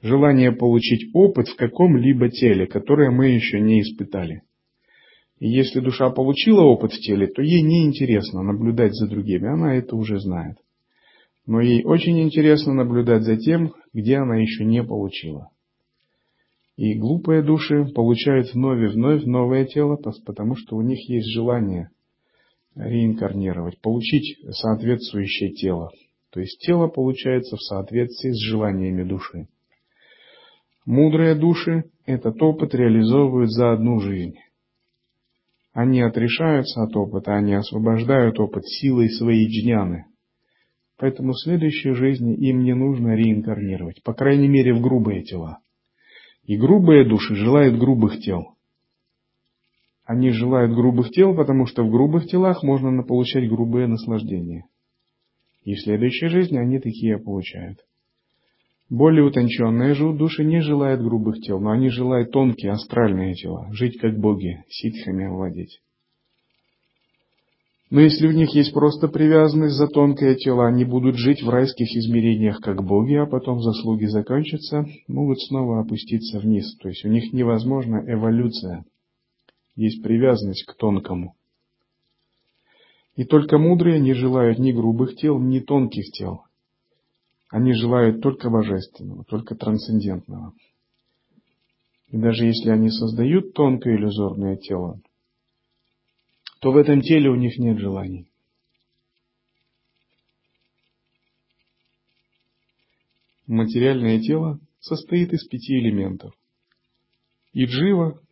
Желание 0.00 0.52
получить 0.52 1.10
опыт 1.12 1.48
в 1.48 1.56
каком-либо 1.56 2.30
теле, 2.30 2.66
которое 2.66 3.10
мы 3.10 3.26
еще 3.26 3.60
не 3.60 3.82
испытали. 3.82 4.40
И 5.38 5.50
если 5.50 5.80
душа 5.80 6.08
получила 6.08 6.62
опыт 6.62 6.94
в 6.94 6.98
теле, 6.98 7.26
то 7.26 7.42
ей 7.42 7.60
не 7.60 7.84
интересно 7.84 8.42
наблюдать 8.42 8.94
за 8.94 9.06
другими, 9.06 9.52
она 9.52 9.74
это 9.74 9.96
уже 9.96 10.18
знает. 10.18 10.56
Но 11.46 11.60
ей 11.60 11.84
очень 11.84 12.22
интересно 12.22 12.72
наблюдать 12.72 13.24
за 13.24 13.36
тем, 13.36 13.74
где 13.92 14.16
она 14.16 14.36
еще 14.36 14.64
не 14.64 14.82
получила. 14.82 15.50
И 16.78 16.94
глупые 16.94 17.42
души 17.42 17.84
получают 17.94 18.54
вновь 18.54 18.80
и 18.80 18.94
вновь 18.94 19.24
новое 19.24 19.66
тело, 19.66 20.00
потому 20.24 20.56
что 20.56 20.74
у 20.76 20.80
них 20.80 21.06
есть 21.06 21.30
желание 21.34 21.90
реинкарнировать, 22.76 23.80
получить 23.80 24.38
соответствующее 24.50 25.50
тело. 25.52 25.90
То 26.30 26.40
есть 26.40 26.58
тело 26.60 26.88
получается 26.88 27.56
в 27.56 27.62
соответствии 27.62 28.30
с 28.30 28.40
желаниями 28.40 29.04
души. 29.04 29.48
Мудрые 30.84 31.34
души 31.34 31.84
этот 32.04 32.40
опыт 32.42 32.74
реализовывают 32.74 33.50
за 33.50 33.72
одну 33.72 34.00
жизнь. 34.00 34.34
Они 35.72 36.00
отрешаются 36.00 36.82
от 36.82 36.94
опыта, 36.94 37.34
они 37.34 37.54
освобождают 37.54 38.38
опыт 38.38 38.64
силой 38.66 39.08
своей 39.10 39.48
джняны. 39.48 40.06
Поэтому 40.98 41.32
в 41.32 41.40
следующей 41.40 41.92
жизни 41.92 42.34
им 42.34 42.62
не 42.62 42.74
нужно 42.74 43.16
реинкарнировать, 43.16 44.02
по 44.02 44.14
крайней 44.14 44.48
мере 44.48 44.74
в 44.74 44.80
грубые 44.80 45.22
тела. 45.22 45.58
И 46.44 46.56
грубые 46.56 47.08
души 47.08 47.34
желают 47.34 47.78
грубых 47.78 48.20
тел. 48.20 48.53
Они 50.04 50.30
желают 50.30 50.74
грубых 50.74 51.10
тел, 51.10 51.34
потому 51.34 51.66
что 51.66 51.82
в 51.82 51.90
грубых 51.90 52.26
телах 52.26 52.62
можно 52.62 53.02
получать 53.02 53.48
грубые 53.48 53.86
наслаждения. 53.86 54.66
И 55.64 55.74
в 55.74 55.80
следующей 55.80 56.28
жизни 56.28 56.58
они 56.58 56.78
такие 56.78 57.18
получают. 57.18 57.78
Более 58.90 59.24
утонченные 59.24 59.94
же 59.94 60.12
души 60.12 60.44
не 60.44 60.60
желают 60.60 61.00
грубых 61.00 61.40
тел, 61.40 61.58
но 61.58 61.70
они 61.70 61.88
желают 61.88 62.32
тонкие 62.32 62.72
астральные 62.72 63.34
тела, 63.34 63.66
жить 63.72 63.98
как 63.98 64.18
боги, 64.18 64.62
ситхами 64.68 65.26
владеть. 65.26 65.80
Но 67.90 68.00
если 68.00 68.26
в 68.26 68.34
них 68.34 68.54
есть 68.54 68.74
просто 68.74 69.08
привязанность 69.08 69.76
за 69.76 69.86
тонкое 69.86 70.34
тело, 70.34 70.66
они 70.66 70.84
будут 70.84 71.16
жить 71.16 71.42
в 71.42 71.48
райских 71.48 71.86
измерениях 71.96 72.60
как 72.60 72.84
боги, 72.84 73.14
а 73.14 73.24
потом 73.24 73.60
заслуги 73.62 74.04
закончатся, 74.04 74.84
могут 75.06 75.40
снова 75.40 75.80
опуститься 75.80 76.40
вниз. 76.40 76.76
То 76.78 76.88
есть 76.88 77.04
у 77.04 77.08
них 77.08 77.32
невозможна 77.32 78.04
эволюция. 78.06 78.84
Есть 79.76 80.02
привязанность 80.02 80.64
к 80.64 80.74
тонкому. 80.76 81.34
И 83.16 83.24
только 83.24 83.58
мудрые 83.58 84.00
не 84.00 84.12
желают 84.14 84.58
ни 84.58 84.72
грубых 84.72 85.16
тел, 85.16 85.38
ни 85.38 85.60
тонких 85.60 86.10
тел. 86.12 86.44
Они 87.50 87.72
желают 87.72 88.20
только 88.20 88.50
божественного, 88.50 89.24
только 89.24 89.54
трансцендентного. 89.54 90.52
И 92.08 92.16
даже 92.16 92.46
если 92.46 92.70
они 92.70 92.90
создают 92.90 93.54
тонкое 93.54 93.96
иллюзорное 93.96 94.56
тело, 94.56 95.00
то 96.60 96.72
в 96.72 96.76
этом 96.76 97.00
теле 97.00 97.28
у 97.30 97.34
них 97.34 97.58
нет 97.58 97.78
желаний. 97.78 98.28
Материальное 103.46 104.20
тело 104.20 104.58
состоит 104.80 105.32
из 105.32 105.46
пяти 105.46 105.78
элементов. 105.78 106.34
И 107.52 107.66
джива 107.66 108.23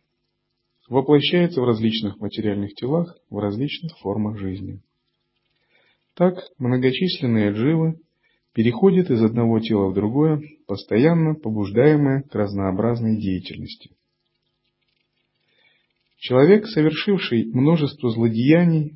воплощается 0.89 1.61
в 1.61 1.65
различных 1.65 2.19
материальных 2.19 2.73
телах, 2.75 3.17
в 3.29 3.37
различных 3.37 3.97
формах 3.99 4.37
жизни. 4.37 4.81
Так 6.15 6.35
многочисленные 6.57 7.51
дживы 7.51 7.99
переходят 8.53 9.09
из 9.09 9.21
одного 9.23 9.59
тела 9.59 9.89
в 9.89 9.93
другое, 9.93 10.41
постоянно 10.67 11.35
побуждаемые 11.35 12.23
к 12.23 12.35
разнообразной 12.35 13.19
деятельности– 13.19 13.91
Человек, 16.23 16.67
совершивший 16.67 17.51
множество 17.51 18.09
злодеяний, 18.09 18.93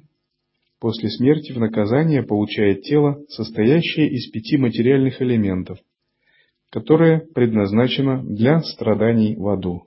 после 0.80 1.10
смерти 1.10 1.52
в 1.52 1.60
наказание 1.60 2.24
получает 2.24 2.84
тело, 2.84 3.22
состоящее 3.28 4.10
из 4.10 4.32
пяти 4.32 4.56
материальных 4.56 5.22
элементов, 5.22 5.78
которое 6.70 7.20
предназначено 7.36 8.24
для 8.24 8.62
страданий 8.62 9.36
в 9.36 9.46
аду. 9.50 9.87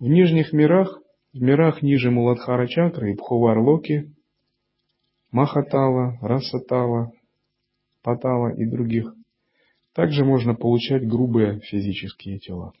В 0.00 0.06
нижних 0.06 0.52
мирах, 0.52 1.00
в 1.32 1.40
мирах 1.40 1.82
ниже 1.82 2.12
Муладхара 2.12 2.68
чакры 2.68 3.12
и 3.12 3.14
Бховар-локи, 3.16 4.12
Махатала, 5.32 6.18
Расатала, 6.22 7.10
Патала 8.02 8.54
и 8.54 8.64
других, 8.64 9.12
также 9.94 10.24
можно 10.24 10.54
получать 10.54 11.06
грубые 11.06 11.58
физические 11.60 12.38
тела. 12.38 12.72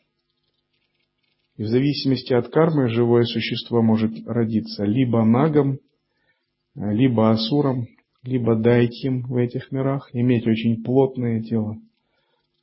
И 1.56 1.64
в 1.64 1.66
зависимости 1.66 2.32
от 2.32 2.50
кармы 2.50 2.88
живое 2.88 3.24
существо 3.24 3.82
может 3.82 4.12
родиться 4.24 4.84
либо 4.84 5.24
нагом, 5.24 5.80
либо 6.76 7.30
асуром, 7.30 7.88
либо 8.22 8.54
дайтим 8.54 9.22
в 9.22 9.36
этих 9.36 9.72
мирах, 9.72 10.08
иметь 10.12 10.46
очень 10.46 10.84
плотное 10.84 11.42
тело, 11.42 11.78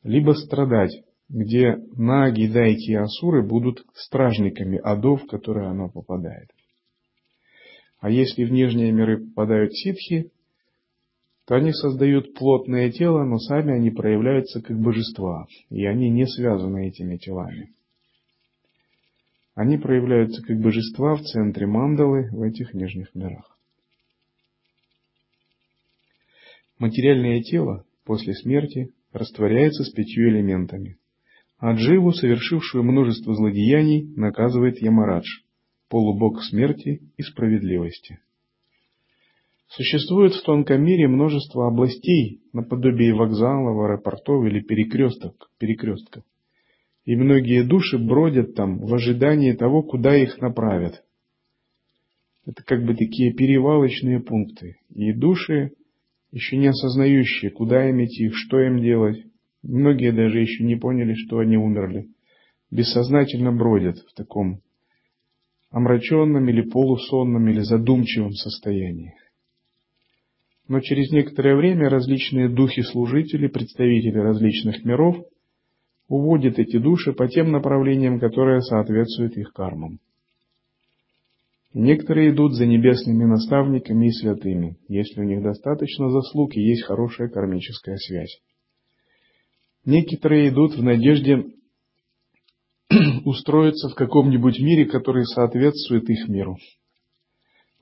либо 0.04 0.32
страдать, 0.32 1.04
где 1.30 1.78
наги, 1.96 2.48
дайти 2.48 2.92
и 2.92 2.96
асуры 2.96 3.44
будут 3.44 3.86
стражниками 3.94 4.78
адов, 4.78 5.24
в 5.24 5.28
которые 5.28 5.68
оно 5.68 5.90
попадает. 5.90 6.50
А 8.00 8.10
если 8.10 8.44
в 8.44 8.52
нижние 8.52 8.92
миры 8.92 9.26
попадают 9.26 9.74
ситхи, 9.74 10.32
то 11.48 11.56
они 11.56 11.72
создают 11.72 12.34
плотное 12.34 12.92
тело, 12.92 13.24
но 13.24 13.38
сами 13.38 13.76
они 13.76 13.92
проявляются 13.92 14.62
как 14.62 14.80
божества, 14.80 15.48
и 15.70 15.86
они 15.86 16.10
не 16.10 16.28
связаны 16.28 16.88
этими 16.88 17.18
телами. 17.18 17.74
Они 19.54 19.78
проявляются 19.78 20.42
как 20.44 20.60
божества 20.60 21.16
в 21.16 21.22
центре 21.22 21.66
мандалы 21.66 22.30
в 22.32 22.42
этих 22.42 22.74
нижних 22.74 23.14
мирах. 23.16 23.58
Материальное 26.78 27.42
тело 27.42 27.86
после 28.04 28.34
смерти 28.34 28.92
растворяется 29.14 29.84
с 29.84 29.92
пятью 29.92 30.30
элементами, 30.30 30.98
а 31.66 31.74
Дживу, 31.74 32.12
совершившую 32.12 32.84
множество 32.84 33.34
злодеяний, 33.34 34.14
наказывает 34.16 34.80
Ямарадж, 34.84 35.26
полубог 35.90 36.44
смерти 36.44 37.02
и 37.18 37.24
справедливости. 37.24 38.20
Существует 39.70 40.36
в 40.36 40.44
тонком 40.44 40.84
мире 40.84 41.08
множество 41.08 41.66
областей, 41.68 42.44
наподобие 42.54 43.16
вокзалов, 43.16 43.84
аэропортов 43.84 44.46
или 44.46 44.60
перекресток, 44.60 45.50
перекрестков. 45.58 46.24
И 47.04 47.16
многие 47.16 47.64
души 47.64 47.98
бродят 47.98 48.54
там 48.54 48.78
в 48.78 48.94
ожидании 48.94 49.54
того, 49.54 49.82
куда 49.82 50.16
их 50.16 50.40
направят. 50.42 51.04
Это 52.46 52.62
как 52.64 52.86
бы 52.86 52.94
такие 52.94 53.34
перевалочные 53.34 54.20
пункты. 54.20 54.76
И 54.94 55.14
души, 55.14 55.72
еще 56.32 56.58
не 56.58 56.68
осознающие, 56.68 57.50
куда 57.50 57.90
им 57.90 58.06
идти, 58.06 58.30
что 58.30 58.60
им 58.60 58.84
делать, 58.84 59.26
многие 59.68 60.12
даже 60.12 60.40
еще 60.40 60.64
не 60.64 60.76
поняли, 60.76 61.14
что 61.14 61.40
они 61.40 61.58
умерли, 61.58 62.08
бессознательно 62.72 63.52
бродят 63.52 63.98
в 63.98 64.14
таком 64.16 64.62
омраченном 65.72 66.48
или 66.48 66.62
полусонном 66.62 67.48
или 67.50 67.60
задумчивом 67.60 68.32
состоянии. 68.32 69.14
Но 70.68 70.80
через 70.80 71.12
некоторое 71.12 71.56
время 71.56 71.90
различные 71.90 72.50
духи-служители, 72.50 73.48
представители 73.48 74.18
различных 74.18 74.84
миров, 74.84 75.18
уводят 76.08 76.60
эти 76.60 76.78
души 76.78 77.14
по 77.14 77.28
тем 77.28 77.52
направлениям, 77.52 78.20
которые 78.20 78.62
соответствуют 78.62 79.38
их 79.38 79.54
кармам. 79.54 80.00
Некоторые 81.74 82.32
идут 82.32 82.54
за 82.54 82.66
небесными 82.66 83.26
наставниками 83.26 84.08
и 84.08 84.12
святыми, 84.12 84.78
если 84.88 85.20
у 85.20 85.24
них 85.24 85.44
достаточно 85.44 86.10
заслуг 86.10 86.56
и 86.56 86.62
есть 86.62 86.84
хорошая 86.84 87.28
кармическая 87.28 87.98
связь. 87.98 88.40
Некоторые 89.86 90.50
идут 90.50 90.76
в 90.76 90.84
надежде 90.84 91.46
устроиться 93.26 93.90
в 93.90 93.96
каком-нибудь 93.96 94.60
мире, 94.60 94.86
который 94.86 95.26
соответствует 95.26 96.10
их 96.10 96.28
миру 96.28 96.58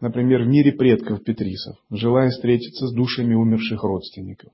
например, 0.04 0.44
в 0.44 0.48
мире 0.48 0.74
предков 0.74 1.24
Петрисов, 1.24 1.78
желая 1.90 2.30
встретиться 2.30 2.88
с 2.88 2.94
душами 2.94 3.36
умерших 3.36 3.84
родственников. 3.84 4.52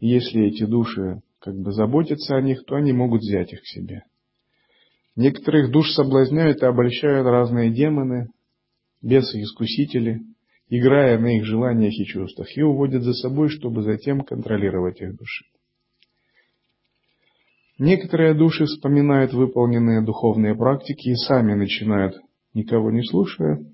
Если 0.00 0.46
эти 0.46 0.64
души 0.64 1.20
как 1.40 1.54
бы 1.56 1.72
заботятся 1.72 2.36
о 2.36 2.40
них, 2.40 2.64
то 2.64 2.74
они 2.74 2.92
могут 2.92 3.20
взять 3.20 3.52
их 3.52 3.60
к 3.60 3.66
себе. 3.66 4.04
Некоторых 5.14 5.70
душ 5.70 5.90
соблазняют 5.90 6.62
и 6.62 6.66
обольщают 6.66 7.26
разные 7.26 7.70
демоны, 7.70 8.28
бесы-искусители, 9.02 10.22
играя 10.70 11.18
на 11.18 11.36
их 11.36 11.44
желаниях 11.44 11.92
и 11.92 12.06
чувствах, 12.06 12.48
и 12.56 12.62
уводят 12.62 13.02
за 13.02 13.12
собой, 13.12 13.50
чтобы 13.50 13.82
затем 13.82 14.22
контролировать 14.22 15.02
их 15.02 15.16
души. 15.16 15.44
Некоторые 17.78 18.32
души 18.32 18.64
вспоминают 18.64 19.34
выполненные 19.34 20.02
духовные 20.02 20.54
практики 20.54 21.10
и 21.10 21.14
сами 21.14 21.52
начинают, 21.52 22.16
никого 22.54 22.90
не 22.90 23.02
слушая, 23.02 23.66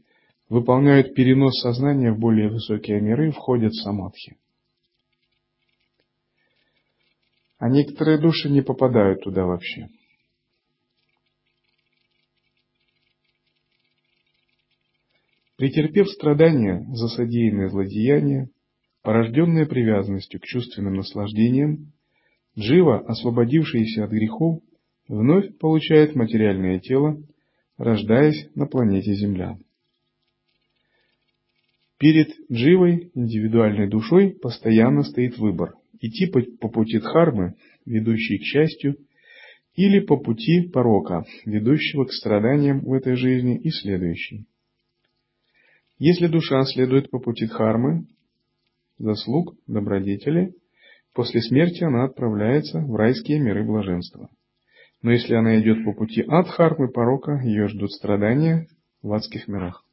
выполняют 0.48 1.14
перенос 1.14 1.60
сознания 1.60 2.12
в 2.12 2.18
более 2.18 2.50
высокие 2.50 3.00
миры 3.00 3.30
входят 3.30 3.72
в 3.72 3.82
самадхи. 3.82 4.36
А 7.58 7.68
некоторые 7.68 8.18
души 8.18 8.50
не 8.50 8.60
попадают 8.60 9.22
туда 9.22 9.44
вообще. 9.44 9.86
Претерпев 15.56 16.08
страдания 16.08 16.84
за 16.92 17.06
содеянные 17.06 17.68
злодеяния, 17.68 18.48
порожденные 19.02 19.64
привязанностью 19.64 20.40
к 20.40 20.44
чувственным 20.44 20.94
наслаждениям, 20.94 21.92
Джива, 22.58 23.00
освободившийся 23.00 24.04
от 24.04 24.10
грехов, 24.10 24.62
вновь 25.08 25.56
получает 25.58 26.14
материальное 26.14 26.78
тело, 26.80 27.22
рождаясь 27.78 28.48
на 28.54 28.66
планете 28.66 29.14
Земля. 29.14 29.58
Перед 31.98 32.30
дживой, 32.50 33.10
индивидуальной 33.14 33.88
душой, 33.88 34.30
постоянно 34.30 35.02
стоит 35.02 35.38
выбор– 35.38 35.74
идти 36.00 36.26
по 36.26 36.68
пути 36.68 36.98
дхармы, 36.98 37.54
ведущей 37.86 38.38
к 38.38 38.42
счастью, 38.42 38.96
или 39.74 40.00
по 40.00 40.16
пути 40.18 40.68
порока, 40.68 41.24
ведущего 41.46 42.04
к 42.04 42.12
страданиям 42.12 42.80
в 42.80 42.92
этой 42.92 43.14
жизни 43.14 43.58
и 43.58 43.70
следующей. 43.70 44.46
Если 45.98 46.26
душа 46.26 46.62
следует 46.64 47.10
по 47.10 47.20
пути 47.20 47.46
дхармы, 47.46 48.06
заслуг, 48.98 49.54
добродетели, 49.66 50.54
после 51.14 51.40
смерти 51.40 51.84
она 51.84 52.04
отправляется 52.04 52.80
в 52.80 52.94
райские 52.94 53.40
миры 53.40 53.64
блаженства. 53.64 54.30
Но 55.02 55.12
если 55.12 55.34
она 55.34 55.60
идет 55.60 55.84
по 55.84 55.92
пути 55.92 56.22
адхармы, 56.22 56.90
порока, 56.90 57.40
ее 57.42 57.68
ждут 57.68 57.90
страдания 57.92 58.66
в 59.02 59.12
адских 59.12 59.48
мирах. 59.48 59.84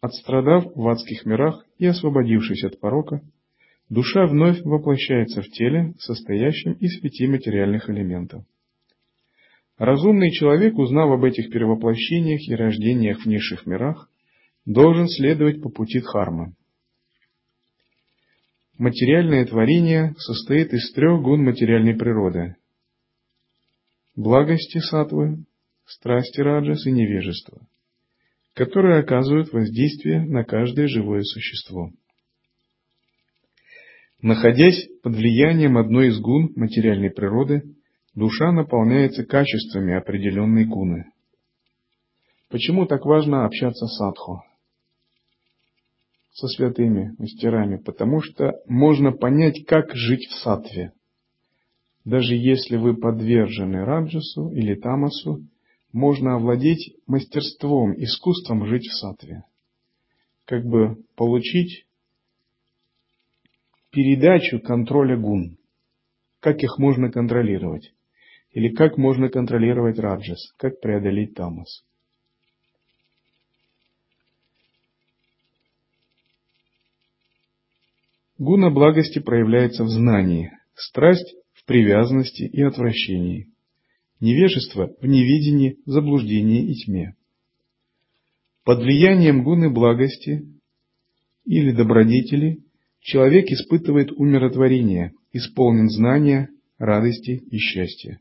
Отстрадав 0.00 0.64
в 0.74 0.88
адских 0.88 1.26
мирах 1.26 1.64
и 1.78 1.86
освободившись 1.86 2.64
от 2.64 2.80
порока, 2.80 3.20
душа 3.88 4.26
вновь 4.26 4.60
воплощается 4.62 5.42
в 5.42 5.48
теле, 5.50 5.94
состоящем 5.98 6.72
из 6.72 6.98
пяти 7.00 7.26
материальных 7.26 7.88
элементов. 7.88 8.44
Разумный 9.78 10.30
человек, 10.30 10.78
узнав 10.78 11.10
об 11.10 11.24
этих 11.24 11.50
перевоплощениях 11.50 12.40
и 12.48 12.54
рождениях 12.54 13.20
в 13.20 13.26
низших 13.26 13.66
мирах, 13.66 14.08
должен 14.64 15.08
следовать 15.08 15.62
по 15.62 15.68
пути 15.70 16.00
Дхармы. 16.00 16.54
Материальное 18.78 19.44
творение 19.46 20.14
состоит 20.18 20.72
из 20.72 20.92
трех 20.92 21.22
гун 21.22 21.44
материальной 21.44 21.94
природы– 21.94 22.56
благости 24.16 24.78
сатвы, 24.78 25.44
страсти 25.84 26.40
раджас 26.40 26.86
и 26.86 26.90
невежества– 26.90 27.66
которые 28.54 29.00
оказывают 29.00 29.52
воздействие 29.52 30.22
на 30.22 30.44
каждое 30.44 30.86
живое 30.86 31.22
существо. 31.22 31.90
Находясь 34.20 34.88
под 35.02 35.16
влиянием 35.16 35.78
одной 35.78 36.08
из 36.08 36.20
гун 36.20 36.52
материальной 36.54 37.10
природы, 37.10 37.62
душа 38.14 38.52
наполняется 38.52 39.24
качествами 39.24 39.96
определенной 39.96 40.64
гуны. 40.64 41.06
Почему 42.50 42.86
так 42.86 43.04
важно 43.04 43.46
общаться 43.46 43.86
с 43.86 43.96
садху? 43.96 44.42
Со 46.32 46.48
святыми 46.48 47.14
мастерами, 47.18 47.76
потому 47.76 48.22
что 48.22 48.54
можно 48.66 49.12
понять, 49.12 49.66
как 49.66 49.94
жить 49.94 50.26
в 50.28 50.34
сатве. 50.36 50.92
Даже 52.04 52.34
если 52.34 52.76
вы 52.76 52.96
подвержены 52.96 53.84
раджасу 53.84 54.50
или 54.50 54.74
тамасу, 54.74 55.46
можно 55.92 56.36
овладеть 56.36 56.96
мастерством, 57.06 57.92
искусством 58.02 58.66
жить 58.66 58.86
в 58.86 58.98
сатве. 58.98 59.44
Как 60.46 60.64
бы 60.64 61.04
получить 61.16 61.86
передачу 63.90 64.58
контроля 64.58 65.18
гун. 65.18 65.58
Как 66.40 66.62
их 66.62 66.78
можно 66.78 67.10
контролировать? 67.10 67.92
Или 68.52 68.74
как 68.74 68.96
можно 68.96 69.28
контролировать 69.28 69.98
раджас? 69.98 70.52
Как 70.56 70.80
преодолеть 70.80 71.34
тамас? 71.34 71.84
Гуна 78.42 78.70
благости 78.70 79.20
проявляется 79.20 79.84
в 79.84 79.88
знании, 79.88 80.50
страсть 80.74 81.32
в 81.52 81.64
привязанности 81.64 82.42
и 82.42 82.60
отвращении, 82.60 83.46
невежество 84.18 84.90
в 85.00 85.06
невидении, 85.06 85.76
заблуждении 85.86 86.68
и 86.68 86.74
тьме. 86.74 87.14
Под 88.64 88.80
влиянием 88.80 89.44
гуны 89.44 89.70
благости 89.70 90.42
или 91.44 91.70
добродетели 91.70 92.64
человек 92.98 93.46
испытывает 93.46 94.10
умиротворение, 94.10 95.12
исполнен 95.32 95.88
знания, 95.88 96.48
радости 96.78 97.44
и 97.48 97.58
счастья. 97.58 98.18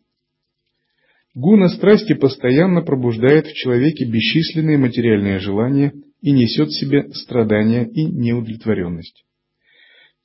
Гуна 1.33 1.67
страсти 1.67 2.13
постоянно 2.13 2.83
пробуждает 2.83 3.47
в 3.47 3.55
человеке 3.55 4.05
бесчисленные 4.05 4.77
материальные 4.77 5.39
желания 5.39 5.93
и 6.21 6.31
несет 6.31 6.67
в 6.67 6.79
себе 6.79 7.11
страдания 7.11 7.87
и 7.87 8.05
неудовлетворенность. 8.05 9.23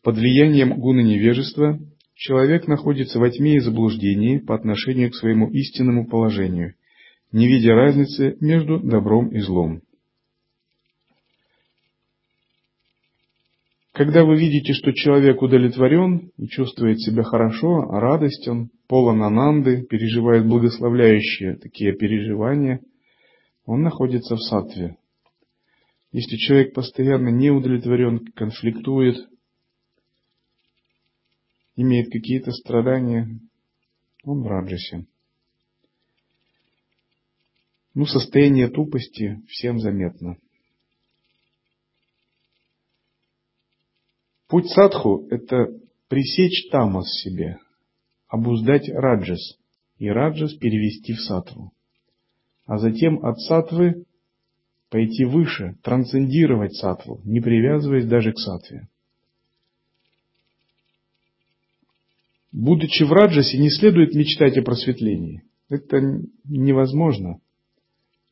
Под 0.06 0.18
влиянием 0.18 0.78
гуны 0.78 1.02
невежества 1.02 1.80
человек 2.14 2.68
находится 2.68 3.18
во 3.18 3.28
тьме 3.28 3.56
и 3.56 3.58
заблуждении 3.58 4.38
по 4.38 4.54
отношению 4.54 5.10
к 5.10 5.16
своему 5.16 5.50
истинному 5.50 6.06
положению, 6.06 6.74
не 7.32 7.48
видя 7.48 7.74
разницы 7.74 8.36
между 8.40 8.78
добром 8.78 9.30
и 9.30 9.40
злом. 9.40 9.82
Когда 13.90 14.24
вы 14.24 14.38
видите, 14.38 14.74
что 14.74 14.92
человек 14.92 15.42
удовлетворен 15.42 16.30
и 16.36 16.46
чувствует 16.46 17.00
себя 17.00 17.24
хорошо, 17.24 17.80
радостен, 17.90 18.70
полон 18.86 19.24
ананды, 19.24 19.82
переживает 19.90 20.46
благословляющие 20.46 21.56
такие 21.56 21.92
переживания, 21.96 22.78
он 23.64 23.82
находится 23.82 24.36
в 24.36 24.40
сатве. 24.42 24.98
Если 26.12 26.36
человек 26.36 26.74
постоянно 26.74 27.30
не 27.30 27.50
удовлетворен, 27.50 28.24
конфликтует, 28.36 29.16
имеет 31.76 32.10
какие-то 32.10 32.50
страдания, 32.52 33.38
он 34.24 34.42
в 34.42 34.46
раджасе. 34.46 35.06
Ну, 37.94 38.04
состояние 38.04 38.68
тупости 38.68 39.42
всем 39.48 39.78
заметно. 39.78 40.36
Путь 44.48 44.68
садху– 44.68 45.26
это 45.30 45.80
пресечь 46.08 46.68
тамас 46.70 47.08
себе, 47.20 47.58
обуздать 48.28 48.88
раджас, 48.88 49.58
и 49.98 50.08
раджас 50.08 50.54
перевести 50.54 51.14
в 51.14 51.20
сатву. 51.20 51.72
А 52.66 52.78
затем 52.78 53.24
от 53.24 53.40
сатвы 53.40 54.04
пойти 54.90 55.24
выше, 55.24 55.76
трансцендировать 55.82 56.74
сатву, 56.74 57.20
не 57.24 57.40
привязываясь 57.40 58.06
даже 58.06 58.32
к 58.32 58.38
сатве. 58.38 58.88
Будучи 62.56 63.02
в 63.02 63.12
раджасе, 63.12 63.58
не 63.58 63.68
следует 63.68 64.14
мечтать 64.14 64.56
о 64.56 64.62
просветлении. 64.62 65.42
Это 65.68 66.00
невозможно. 66.44 67.38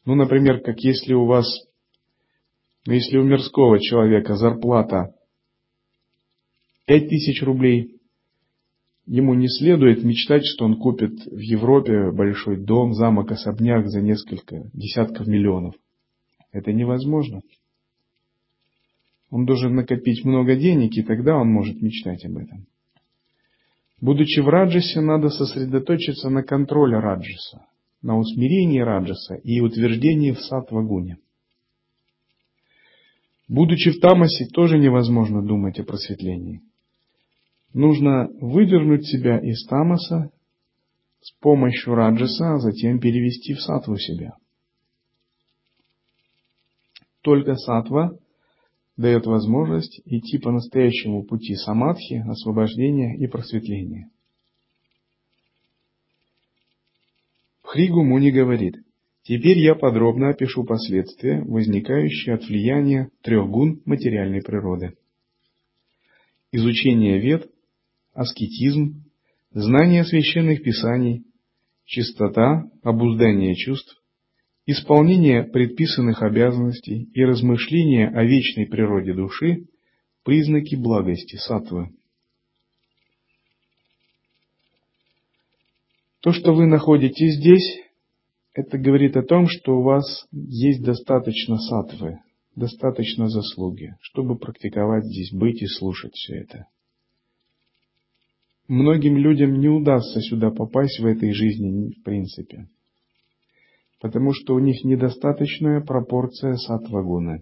Ну, 0.07 0.15
например, 0.15 0.63
как 0.63 0.81
если 0.81 1.13
у 1.13 1.27
вас, 1.27 1.45
ну, 2.87 2.95
если 2.95 3.19
у 3.19 3.23
мирского 3.23 3.79
человека 3.79 4.37
зарплата 4.37 5.15
пять 6.87 7.11
тысяч 7.11 7.43
рублей, 7.43 8.01
ему 9.05 9.35
не 9.35 9.49
следует 9.51 10.03
мечтать, 10.03 10.47
что 10.47 10.65
он 10.65 10.79
купит 10.79 11.27
в 11.27 11.39
Европе 11.41 12.11
большой 12.11 12.57
дом, 12.57 12.95
замок, 12.95 13.31
особняк 13.31 13.89
за 13.89 14.01
несколько 14.01 14.71
десятков 14.73 15.27
миллионов. 15.27 15.75
Это 16.51 16.73
невозможно. 16.73 17.43
Он 19.29 19.45
должен 19.45 19.75
накопить 19.75 20.25
много 20.25 20.57
денег, 20.57 20.97
и 20.97 21.03
тогда 21.03 21.37
он 21.37 21.49
может 21.49 21.83
мечтать 21.83 22.25
об 22.25 22.39
этом. 22.39 22.67
Будучи 24.05 24.41
в 24.41 24.49
раджасе, 24.49 25.01
надо 25.01 25.31
сосредоточиться 25.31 26.29
на 26.29 26.43
контроле 26.43 26.99
раджаса, 26.99 27.65
на 28.03 28.19
усмирении 28.19 28.81
раджаса 28.81 29.37
и 29.37 29.61
утверждении 29.61 30.33
в 30.33 30.41
сатвагуне. 30.41 31.17
Будучи 33.49 33.93
в 33.93 34.01
тамасе, 34.01 34.47
тоже 34.53 34.79
невозможно 34.79 35.43
думать 35.43 35.81
о 35.81 35.85
просветлении– 35.85 36.61
Нужно 37.75 38.29
выдернуть 38.41 39.05
себя 39.05 39.41
из 39.41 39.67
тамаса 39.67 40.31
с 41.21 41.33
помощью 41.41 41.97
раджаса, 41.97 42.55
а 42.55 42.59
затем 42.59 43.01
перевести 43.01 43.53
в 43.53 43.61
сатву 43.61 43.97
себя. 43.97 44.37
Только 47.21 47.57
сатва 47.57 48.13
дает 48.97 49.27
возможность 49.27 50.01
идти 50.05 50.39
по 50.39 50.53
настоящему 50.53 51.25
пути 51.25 51.57
самадхи, 51.57 52.25
освобождения 52.29 53.17
и 53.17 53.27
просветления. 53.27 54.11
Хригу 57.63 58.05
Муни 58.05 58.31
говорит, 58.31 58.77
теперь 59.25 59.59
я 59.59 59.75
подробно 59.75 60.29
опишу 60.29 60.65
последствия, 60.65 61.43
возникающие 61.43 62.37
от 62.37 62.45
влияния 62.45 63.11
трех 63.23 63.49
гун 63.49 63.83
материальной 63.85 64.43
природы. 64.43 64.95
Изучение 66.53 67.19
вет 67.19 67.51
аскетизм, 68.13 69.03
знание 69.51 70.05
священных 70.05 70.63
писаний, 70.63 71.25
чистота, 71.85 72.71
обуздание 72.85 73.57
чувств, 73.57 74.01
исполнение 74.67 75.43
предписанных 75.45 76.23
обязанностей 76.23 77.09
и 77.13 77.25
размышления 77.25 78.09
о 78.09 78.25
вечной 78.25 78.67
природе 78.67 79.15
души– 79.15 79.67
признаки 80.25 80.75
благости 80.75 81.37
сатвы. 81.37 81.91
То, 86.21 86.33
что 86.33 86.55
вы 86.55 86.67
находитесь 86.67 87.37
здесь, 87.37 87.83
это 88.55 88.79
говорит 88.79 89.17
о 89.17 89.23
том, 89.23 89.47
что 89.47 89.79
у 89.79 89.83
вас 89.83 90.27
есть 90.33 90.83
достаточно 90.83 91.59
сатвы, 91.59 92.21
достаточно 92.57 93.29
заслуги, 93.29 93.95
чтобы 94.01 94.39
практиковать 94.39 95.05
здесь, 95.05 95.33
быть 95.33 95.61
и 95.61 95.67
слушать 95.67 96.15
все 96.15 96.37
это. 96.37 96.67
Многим 98.67 99.19
людям 99.19 99.61
не 99.61 99.69
удастся 99.69 100.23
сюда 100.23 100.51
попасть 100.51 100.99
в 100.99 101.05
этой 101.05 101.33
жизни 101.33 101.93
в 101.93 102.03
принципе, 102.03 102.69
потому 104.05 104.35
что 104.35 104.55
у 104.55 104.59
них 104.59 104.85
недостаточная 104.85 105.81
пропорция 105.81 106.57
сатвагуна. 106.57 107.39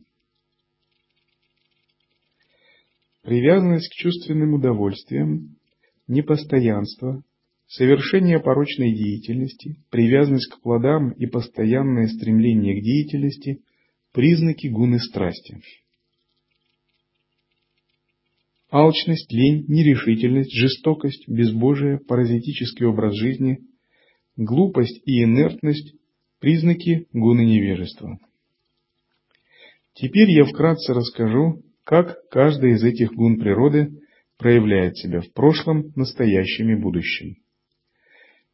Привязанность 3.23 3.89
к 3.89 3.97
чувственным 3.97 4.55
удовольствиям, 4.55 5.57
непостоянство, 6.07 7.25
совершение 7.67 8.39
порочной 8.39 8.95
деятельности, 8.95 9.75
привязанность 9.91 10.53
к 10.53 10.61
плодам 10.63 11.11
и 11.11 11.27
постоянное 11.27 12.07
стремление 12.07 12.81
к 12.81 12.85
деятельности– 12.85 13.63
признаки 14.13 14.69
гуны 14.69 15.01
страсти. 15.01 15.61
Алчность, 18.71 19.33
лень, 19.33 19.65
нерешительность, 19.67 20.55
жестокость, 20.55 21.29
безбожие, 21.29 21.99
паразитический 21.99 22.87
образ 22.87 23.17
жизни, 23.17 23.59
глупость 24.37 25.03
и 25.07 25.25
инертность– 25.25 25.97
признаки 26.43 27.07
гуны 27.15 27.47
невежества. 27.47 28.19
Теперь 29.95 30.31
я 30.31 30.45
вкратце 30.45 30.93
расскажу, 30.93 31.63
как 31.85 32.29
каждая 32.31 32.73
из 32.73 32.85
этих 32.85 33.15
гун 33.15 33.39
природы 33.39 33.89
проявляет 34.37 34.99
себя 34.99 35.23
в 35.23 35.33
прошлом, 35.33 35.93
настоящем 35.97 36.69
и 36.71 36.75
будущем. 36.75 37.37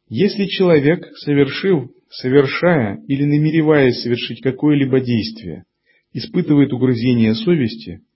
Если 0.07 0.45
человек, 0.45 1.05
совершив, 1.17 1.89
совершая 2.09 3.03
или 3.07 3.25
намереваясь 3.25 4.01
совершить 4.01 4.41
какое-либо 4.41 5.01
действие, 5.01 5.65
испытывает 6.13 6.71
угрызение 6.71 7.35
совести– 7.35 8.03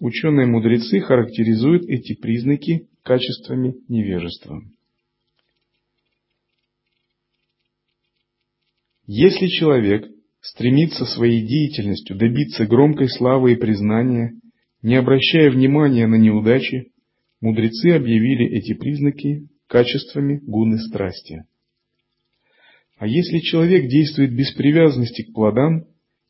Ученые-мудрецы 0.00 1.00
характеризуют 1.00 1.84
эти 1.88 2.14
признаки 2.14 2.86
качествами 3.02 3.74
невежества. 3.88 4.62
Если 9.08 9.46
человек 9.46 10.06
стремится 10.40 11.04
своей 11.04 11.44
деятельностью 11.44 12.16
добиться 12.16 12.66
громкой 12.66 13.08
славы 13.08 13.54
и 13.54 13.56
признания, 13.56 14.34
не 14.82 14.94
обращая 14.94 15.50
внимания 15.50 16.06
на 16.06 16.14
неудачи, 16.14 16.92
мудрецы 17.40 17.88
объявили 17.90 18.46
эти 18.46 18.74
признаки 18.74 19.48
качествами 19.66 20.38
гуны 20.42 20.78
страсти. 20.78 21.44
А 22.98 23.06
если 23.08 23.38
человек 23.38 23.88
действует 23.88 24.32
без 24.36 24.52
привязанности 24.52 25.22
к 25.22 25.32
плодам, 25.32 25.86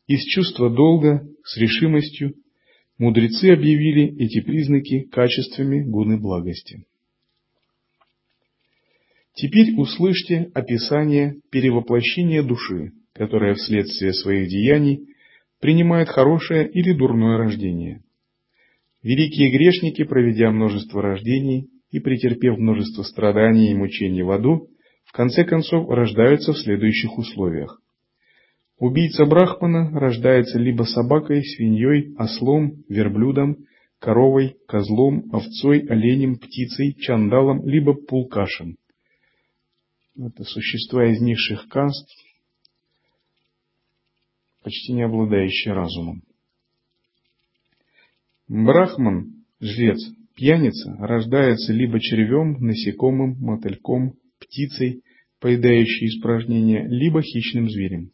из 0.07 0.23
чувства 0.25 0.71
долга, 0.71 1.29
с 1.45 1.59
решимостью, 1.59 2.35
Мудрецы 2.99 3.53
объявили 3.53 4.17
эти 4.19 4.41
признаки 4.41 5.03
качествами 5.03 5.89
гуны 5.89 6.19
благости. 6.19 6.85
Теперь 9.41 9.73
услышьте 9.77 10.51
описание 10.53 11.37
перевоплощения 11.53 12.43
души, 12.43 12.91
которая 13.15 13.55
вследствие 13.55 14.13
своих 14.13 14.49
деяний 14.49 15.15
принимает 15.61 16.09
хорошее 16.09 16.69
или 16.69 16.93
дурное 16.93 17.39
рождение. 17.39 18.03
Великие 19.01 19.53
грешники, 19.53 20.03
проведя 20.03 20.51
множество 20.51 21.01
рождений, 21.03 21.69
и 21.93 22.01
претерпев 22.01 22.59
множество 22.59 23.05
страданий 23.05 23.71
и 23.71 23.75
мучений 23.75 24.23
в 24.23 24.31
аду, 24.33 24.67
в 25.05 25.13
конце 25.13 25.45
концов 25.45 25.89
рождаются 25.89 26.53
в 26.53 26.59
следующих 26.59 27.17
условиях. 27.17 27.81
Убийца 28.81 29.25
Брахмана 29.25 29.93
рождается 29.93 30.59
либо 30.59 30.83
собакой, 30.83 31.45
свиньей, 31.45 32.13
ослом, 32.19 32.83
верблюдом, 32.89 33.59
коровой, 34.01 34.57
козлом, 34.67 35.27
овцой, 35.33 35.87
оленем, 35.89 36.39
птицей, 36.39 36.95
чандалом, 36.95 37.65
либо 37.69 37.95
пулкашем. 37.95 38.75
Это 40.21 40.43
существа 40.43 41.13
из 41.13 41.21
низших 41.21 41.69
каст, 41.69 42.09
почти 44.65 44.93
не 44.93 45.03
обладающие 45.03 45.73
разумом. 45.73 46.25
Брахман, 48.49 49.45
жрец, 49.61 50.01
пьяница, 50.35 50.97
рождается 50.99 51.73
либо 51.73 52.01
червем, 52.01 52.55
насекомым, 52.59 53.37
мотыльком, 53.39 54.15
птицей, 54.41 55.05
поедающей 55.39 56.09
испражнения, 56.09 56.85
либо 56.89 57.23
хищным 57.23 57.71
зверем. 57.71 58.11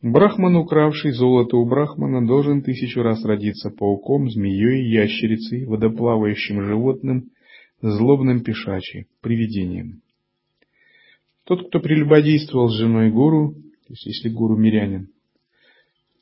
Брахман, 0.00 0.56
укравший 0.56 1.12
золото 1.12 1.56
у 1.56 1.68
Брахмана, 1.68 2.26
должен 2.26 2.62
тысячу 2.62 3.02
раз 3.02 3.24
родиться 3.24 3.70
пауком, 3.70 4.28
змеей, 4.28 4.90
ящерицей, 4.90 5.66
водоплавающим 5.66 6.64
животным, 6.64 7.30
злобным 7.80 8.42
пешачи, 8.42 9.06
привидением. 9.20 10.02
Тот, 11.44 11.68
кто 11.68 11.80
прелюбодействовал 11.80 12.68
с 12.68 12.78
женой 12.78 13.10
гуру, 13.10 13.54
то 13.54 13.92
есть 13.92 14.06
если 14.06 14.28
гуру 14.28 14.56
мирянин, 14.56 15.08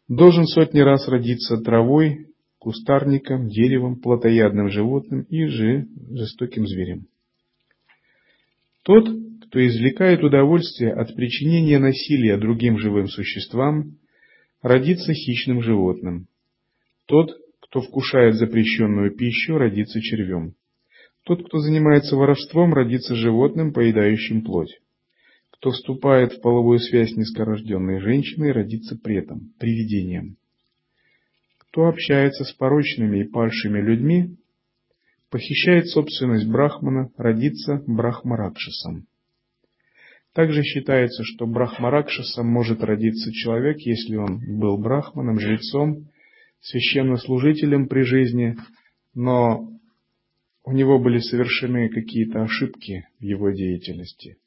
должен 0.08 0.46
сотни 0.46 0.80
раз 0.80 1.06
родиться 1.08 1.58
травой, 1.58 2.26
кустарником, 2.58 3.48
деревом, 3.48 4.00
плотоядным 4.00 4.68
животным 4.68 5.22
и 5.22 5.46
же 5.46 5.86
жестоким 6.10 6.66
зверем. 6.66 7.06
Тот, 8.82 9.08
кто 9.46 9.66
извлекает 9.66 10.22
удовольствие 10.22 10.92
от 10.92 11.14
причинения 11.14 11.78
насилия 11.78 12.38
другим 12.38 12.78
живым 12.78 13.08
существам, 13.08 13.98
родится 14.62 15.12
хищным 15.12 15.62
животным. 15.62 16.28
Тот, 17.06 17.30
кто 17.60 17.80
вкушает 17.80 18.36
запрещенную 18.36 19.14
пищу, 19.14 19.58
родится 19.58 20.00
червем. 20.00 20.54
Тот, 21.24 21.46
кто 21.46 21.58
занимается 21.58 22.16
воровством, 22.16 22.72
родится 22.72 23.14
животным, 23.14 23.72
поедающим 23.72 24.42
плоть. 24.42 24.80
Кто 25.60 25.72
вступает 25.72 26.32
в 26.32 26.40
половую 26.40 26.78
связь 26.78 27.12
с 27.12 27.16
нескорожденной 27.16 28.00
женщиной, 28.00 28.52
родится 28.52 28.96
претом, 28.96 29.52
привидением. 29.58 30.38
Кто 31.58 31.86
общается 31.86 32.44
с 32.44 32.52
порочными 32.54 33.20
и 33.20 33.28
падшими 33.28 33.78
людьми, 33.78 34.38
похищает 35.28 35.88
собственность 35.88 36.48
Брахмана, 36.48 37.10
родится 37.18 37.82
Брахмаракшасом. 37.86 39.04
Также 40.32 40.62
считается, 40.62 41.24
что 41.24 41.46
Брахмаракшасом 41.46 42.46
может 42.46 42.82
родиться 42.82 43.30
человек, 43.30 43.80
если 43.80 44.16
он 44.16 44.40
был 44.58 44.78
Брахманом, 44.78 45.38
жрецом, 45.38 46.08
священнослужителем 46.60 47.86
при 47.86 48.00
жизни, 48.00 48.56
но 49.12 49.68
у 50.64 50.72
него 50.72 50.98
были 50.98 51.18
совершены 51.18 51.90
какие-то 51.90 52.44
ошибки 52.44 53.06
в 53.18 53.22
его 53.22 53.50
деятельности. 53.50 54.38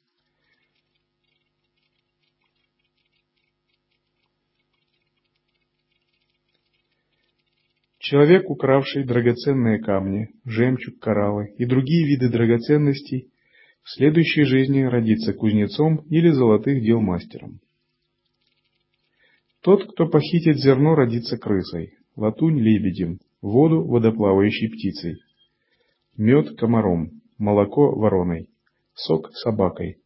Человек, 8.04 8.50
укравший 8.50 9.04
драгоценные 9.04 9.78
камни, 9.78 10.28
жемчуг, 10.44 10.98
кораллы 10.98 11.54
и 11.56 11.64
другие 11.64 12.06
виды 12.06 12.28
драгоценностей, 12.28 13.30
в 13.82 13.90
следующей 13.94 14.42
жизни 14.42 14.82
родится 14.82 15.32
кузнецом 15.32 16.04
или 16.10 16.28
золотых 16.28 16.82
дел 16.82 17.00
мастером. 17.00 17.60
Тот, 19.62 19.90
кто 19.90 20.06
похитит 20.06 20.58
зерно, 20.58 20.94
родится 20.94 21.38
крысой, 21.38 21.94
латунь– 22.14 22.58
лебедем, 22.60 23.20
воду– 23.40 23.82
водоплавающей 23.88 24.68
птицей, 24.68 25.16
мед– 26.18 26.56
комаром, 26.58 27.22
молоко– 27.38 27.90
вороной, 27.98 28.50
сок– 28.92 29.30
собакой, 29.32 29.96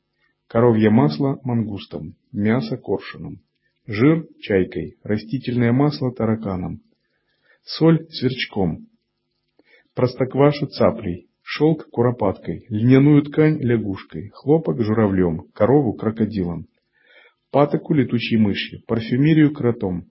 коровье 0.47 0.91
масло– 0.91 1.41
мангустом, 1.43 2.15
мясо– 2.31 2.77
коршуном, 2.79 3.41
жир– 3.89 4.25
чайкой, 4.41 4.99
растительное 5.03 5.73
масло– 5.73 6.13
тараканом, 6.17 6.81
соль 7.69 8.07
сверчком, 8.09 8.87
простоквашу 9.95 10.67
цаплей, 10.69 11.29
шелк 11.43 11.91
куропаткой, 11.91 12.65
льняную 12.71 13.23
ткань 13.23 13.61
лягушкой, 13.61 14.31
хлопок 14.33 14.83
журавлем, 14.83 15.43
корову 15.53 15.93
крокодилом, 15.93 16.67
патоку 17.51 17.93
летучей 17.93 18.39
мышью, 18.39 18.81
парфюмерию 18.87 19.53
кротом, 19.53 20.05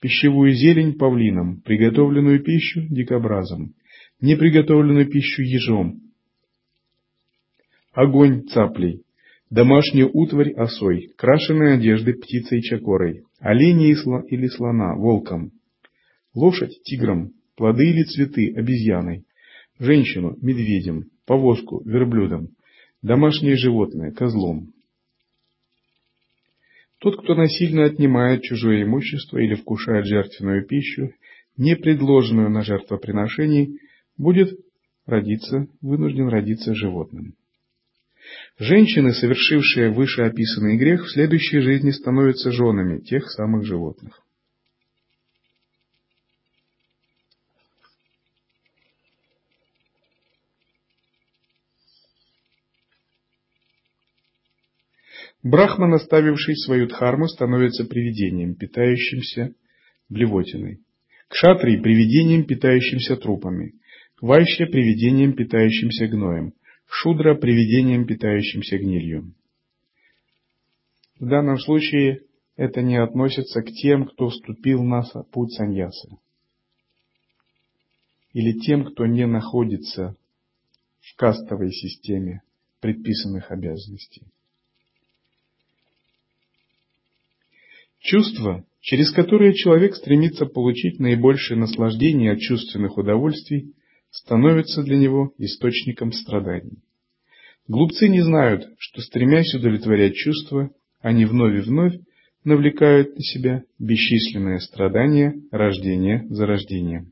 пищевую 0.00 0.52
зелень 0.52 0.94
павлином, 0.94 1.60
приготовленную 1.60 2.42
пищу 2.42 2.80
дикобразом, 2.88 3.74
неприготовленную 4.22 5.06
пищу 5.10 5.42
ежом, 5.42 6.00
огонь 7.92 8.44
цаплей, 8.44 9.02
домашнюю 9.50 10.08
утварь 10.10 10.52
осой, 10.52 11.10
крашеные 11.18 11.74
одежды 11.74 12.14
птицей 12.14 12.62
чакорой, 12.62 13.24
оленя 13.40 13.88
или 13.90 14.46
слона 14.46 14.94
волком, 14.94 15.50
лошадь 16.34 16.82
тигром, 16.82 17.32
плоды 17.56 17.90
или 17.90 18.02
цветы 18.04 18.52
обезьяной, 18.54 19.24
женщину 19.78 20.36
медведем, 20.40 21.10
повозку 21.26 21.82
верблюдом, 21.84 22.48
домашнее 23.02 23.56
животное 23.56 24.12
козлом. 24.12 24.72
Тот, 27.00 27.22
кто 27.22 27.34
насильно 27.34 27.84
отнимает 27.84 28.42
чужое 28.42 28.82
имущество 28.82 29.38
или 29.38 29.54
вкушает 29.54 30.06
жертвенную 30.06 30.66
пищу, 30.66 31.12
не 31.56 31.76
предложенную 31.76 32.50
на 32.50 32.62
жертвоприношении, 32.62 33.78
будет 34.16 34.58
родиться, 35.06 35.66
вынужден 35.82 36.28
родиться 36.28 36.74
животным. 36.74 37.34
Женщины, 38.58 39.12
совершившие 39.12 39.90
вышеописанный 39.90 40.78
грех, 40.78 41.04
в 41.04 41.10
следующей 41.10 41.60
жизни 41.60 41.90
становятся 41.90 42.52
женами 42.52 43.00
тех 43.00 43.30
самых 43.30 43.64
животных. 43.64 44.24
Брахман, 55.44 55.92
оставивший 55.92 56.56
свою 56.56 56.88
дхарму, 56.88 57.28
становится 57.28 57.84
привидением, 57.84 58.54
питающимся 58.54 59.54
блевотиной. 60.08 60.80
Кшатрий– 61.28 61.80
привидением, 61.82 62.46
питающимся 62.46 63.16
трупами. 63.16 63.74
Вайща– 64.22 64.64
привидением, 64.72 65.34
питающимся 65.34 66.08
гноем. 66.08 66.54
Шудра– 66.86 67.34
привидением, 67.36 68.06
питающимся 68.06 68.78
гнилью. 68.78 69.34
В 71.20 71.26
данном 71.28 71.58
случае 71.58 72.22
это 72.56 72.80
не 72.80 72.96
относится 72.96 73.60
к 73.60 73.66
тем, 73.66 74.06
кто 74.06 74.30
вступил 74.30 74.82
на 74.82 75.02
путь 75.30 75.52
саньясы. 75.52 76.08
Или 78.32 78.58
тем, 78.60 78.86
кто 78.86 79.04
не 79.04 79.26
находится 79.26 80.16
в 81.02 81.16
кастовой 81.16 81.70
системе 81.70 82.40
предписанных 82.80 83.50
обязанностей. 83.50 84.22
Чувства, 88.04 88.66
через 88.82 89.10
которые 89.12 89.54
человек 89.54 89.96
стремится 89.96 90.44
получить 90.44 91.00
наибольшее 91.00 91.58
наслаждение 91.58 92.32
от 92.32 92.38
чувственных 92.38 92.98
удовольствий, 92.98 93.72
становятся 94.10 94.82
для 94.82 94.98
него 94.98 95.32
источником 95.38 96.12
страданий. 96.12 96.82
Глупцы 97.66 98.08
не 98.08 98.20
знают, 98.20 98.68
что 98.78 99.00
стремясь 99.00 99.54
удовлетворять 99.54 100.16
чувства, 100.16 100.70
они 101.00 101.24
вновь 101.24 101.56
и 101.56 101.66
вновь 101.66 101.94
навлекают 102.44 103.14
на 103.16 103.22
себя 103.22 103.62
бесчисленные 103.78 104.60
страдания, 104.60 105.34
рождение 105.50 106.26
за 106.28 106.44
рождением. 106.44 107.10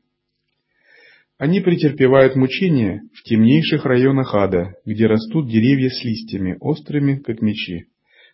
Они 1.39 1.59
претерпевают 1.59 2.35
мучения 2.35 3.01
в 3.15 3.23
темнейших 3.23 3.85
районах 3.85 4.35
ада, 4.35 4.75
где 4.85 5.07
растут 5.07 5.49
деревья 5.49 5.89
с 5.89 6.03
листьями, 6.03 6.55
острыми, 6.59 7.15
как 7.15 7.41
мечи, 7.41 7.87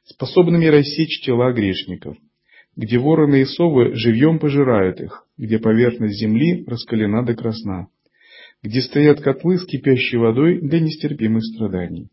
способными 0.04 0.66
рассечь 0.66 1.22
тела 1.22 1.54
грешников– 1.54 2.18
где 2.80 2.98
вороны 2.98 3.42
и 3.42 3.46
совы 3.46 3.94
живьем 3.96 4.40
пожирают 4.40 5.02
их, 5.02 5.26
где 5.38 5.60
поверхность 5.60 6.18
земли 6.18 6.64
раскалена 6.66 7.26
до 7.26 7.36
красна, 7.36 7.90
где 8.64 8.82
стоят 8.82 9.20
котлы 9.20 9.58
с 9.58 9.66
кипящей 9.66 10.18
водой 10.18 10.62
для 10.62 10.80
нестерпимых 10.80 11.44
страданий. 11.44 12.08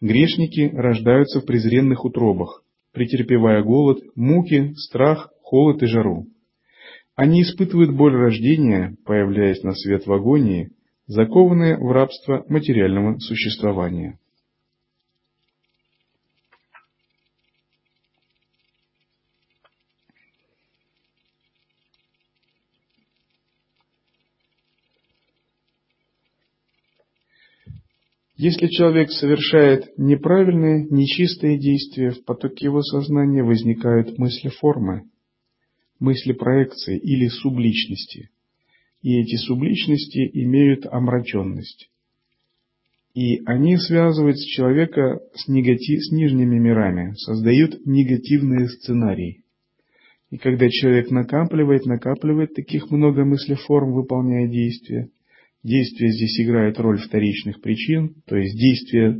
Грешники 0.00 0.70
рождаются 0.72 1.40
в 1.40 1.44
презренных 1.44 2.06
утробах, 2.06 2.62
претерпевая 2.94 3.62
голод, 3.62 3.98
муки, 4.14 4.72
страх, 4.76 5.28
холод 5.42 5.82
и 5.82 5.86
жару. 5.86 6.24
Они 7.14 7.42
испытывают 7.42 7.94
боль 7.94 8.16
рождения, 8.16 8.96
появляясь 9.04 9.62
на 9.64 9.74
свет 9.74 10.06
в 10.06 10.12
агонии, 10.14 10.70
закованные 11.08 11.76
в 11.76 11.92
рабство 11.92 12.42
материального 12.48 13.18
существования. 13.18 14.18
Если 28.38 28.68
человек 28.68 29.10
совершает 29.10 29.98
неправильные, 29.98 30.86
нечистые 30.90 31.58
действия, 31.58 32.12
в 32.12 32.24
потоке 32.24 32.66
его 32.66 32.82
сознания 32.82 33.42
возникают 33.42 34.16
мысли 34.16 34.48
формы, 34.48 35.10
мысли 35.98 36.32
проекции 36.32 36.96
или 36.96 37.26
субличности. 37.26 38.30
И 39.02 39.20
эти 39.20 39.34
субличности 39.34 40.30
имеют 40.34 40.86
омраченность. 40.86 41.90
И 43.12 43.40
они 43.44 43.76
связывают 43.76 44.36
человека 44.36 45.18
с, 45.34 45.48
негатив, 45.48 46.00
с 46.04 46.12
нижними 46.12 46.60
мирами, 46.60 47.14
создают 47.14 47.84
негативные 47.86 48.68
сценарии. 48.68 49.42
И 50.30 50.36
когда 50.36 50.68
человек 50.68 51.10
накапливает, 51.10 51.86
накапливает 51.86 52.54
таких 52.54 52.88
много 52.92 53.24
мыслеформ, 53.24 53.94
выполняя 53.94 54.46
действия, 54.46 55.10
Действие 55.62 56.12
здесь 56.12 56.40
играет 56.40 56.78
роль 56.78 56.98
вторичных 56.98 57.60
причин, 57.60 58.14
то 58.26 58.36
есть 58.36 58.56
действие 58.56 59.18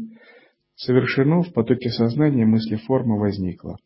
совершено 0.76 1.42
в 1.42 1.52
потоке 1.52 1.90
сознания, 1.90 2.46
мысли 2.46 2.76
форма 2.76 3.16
возникла. 3.16 3.76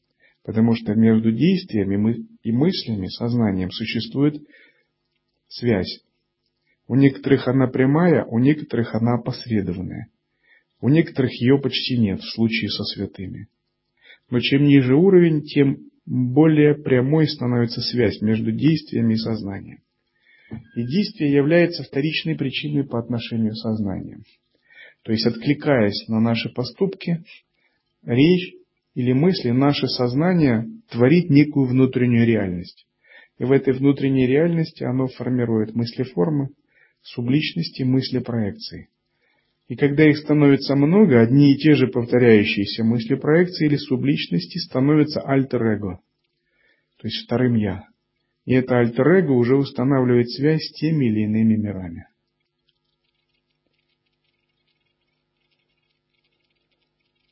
Потому 0.44 0.74
что 0.74 0.94
между 0.94 1.32
действиями 1.32 2.26
и 2.42 2.52
мыслями, 2.52 3.06
сознанием 3.06 3.70
существует 3.70 4.42
связь. 5.48 6.02
У 6.88 6.94
некоторых 6.94 7.48
она 7.48 7.68
прямая, 7.68 8.24
у 8.24 8.38
некоторых 8.38 8.94
она 8.94 9.14
опосредованная. 9.14 10.08
У 10.80 10.88
некоторых 10.88 11.32
ее 11.40 11.58
почти 11.58 11.96
нет 11.96 12.20
в 12.20 12.34
случае 12.34 12.68
со 12.68 12.82
святыми. 12.84 13.48
Но 14.28 14.40
чем 14.40 14.64
ниже 14.64 14.94
уровень, 14.94 15.42
тем 15.42 15.78
более 16.04 16.74
прямой 16.74 17.28
становится 17.28 17.80
связь 17.80 18.20
между 18.20 18.50
действиями 18.50 19.14
и 19.14 19.18
сознанием. 19.18 19.78
И 20.74 20.84
действие 20.84 21.32
является 21.32 21.82
вторичной 21.82 22.36
причиной 22.36 22.84
по 22.84 22.98
отношению 22.98 23.52
к 23.52 23.56
сознанию. 23.56 24.22
То 25.02 25.12
есть, 25.12 25.26
откликаясь 25.26 26.06
на 26.08 26.20
наши 26.20 26.48
поступки, 26.50 27.24
речь 28.04 28.54
или 28.94 29.12
мысли, 29.12 29.50
наше 29.50 29.88
сознание 29.88 30.66
творит 30.90 31.30
некую 31.30 31.66
внутреннюю 31.66 32.26
реальность. 32.26 32.86
И 33.38 33.44
в 33.44 33.52
этой 33.52 33.72
внутренней 33.72 34.26
реальности 34.26 34.84
оно 34.84 35.08
формирует 35.08 35.74
мысли-формы, 35.74 36.50
субличности, 37.02 37.82
мысли-проекции. 37.82 38.88
И 39.68 39.76
когда 39.76 40.08
их 40.08 40.18
становится 40.18 40.76
много, 40.76 41.20
одни 41.20 41.52
и 41.52 41.56
те 41.56 41.74
же 41.74 41.86
повторяющиеся 41.86 42.84
мысли-проекции 42.84 43.66
или 43.66 43.76
субличности 43.76 44.58
становятся 44.58 45.20
альтер-эго, 45.22 46.00
то 46.98 47.08
есть 47.08 47.24
вторым 47.24 47.54
«я». 47.54 47.84
И 48.44 48.54
это 48.54 48.78
альтер-эго 48.78 49.32
уже 49.32 49.56
устанавливает 49.56 50.30
связь 50.30 50.62
с 50.62 50.72
теми 50.72 51.06
или 51.06 51.20
иными 51.20 51.56
мирами. 51.56 52.06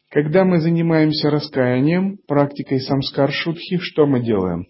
Когда 0.09 0.45
мы 0.45 0.61
занимаемся 0.61 1.31
раскаянием, 1.31 2.19
практикой 2.27 2.81
самскар-шутхи, 2.81 3.79
что 3.79 4.07
мы 4.07 4.21
делаем? 4.21 4.67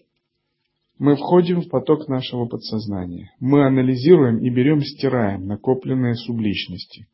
Мы 0.99 1.15
входим 1.15 1.61
в 1.61 1.69
поток 1.69 2.07
нашего 2.07 2.45
подсознания. 2.45 3.33
Мы 3.39 3.65
анализируем 3.65 4.37
и 4.37 4.51
берем, 4.51 4.81
стираем 4.81 5.47
накопленные 5.47 6.13
субличности, 6.13 7.07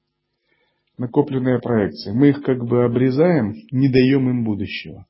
накопленные 0.97 1.59
проекции. 1.59 2.11
Мы 2.11 2.29
их 2.29 2.41
как 2.43 2.65
бы 2.65 2.83
обрезаем, 2.83 3.53
не 3.71 3.87
даем 3.87 4.29
им 4.29 4.43
будущего. 4.43 5.05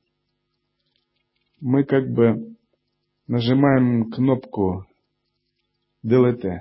Мы 1.60 1.82
как 1.82 2.08
бы 2.08 2.56
нажимаем 3.28 4.10
кнопку 4.10 4.86
DLT. 6.04 6.60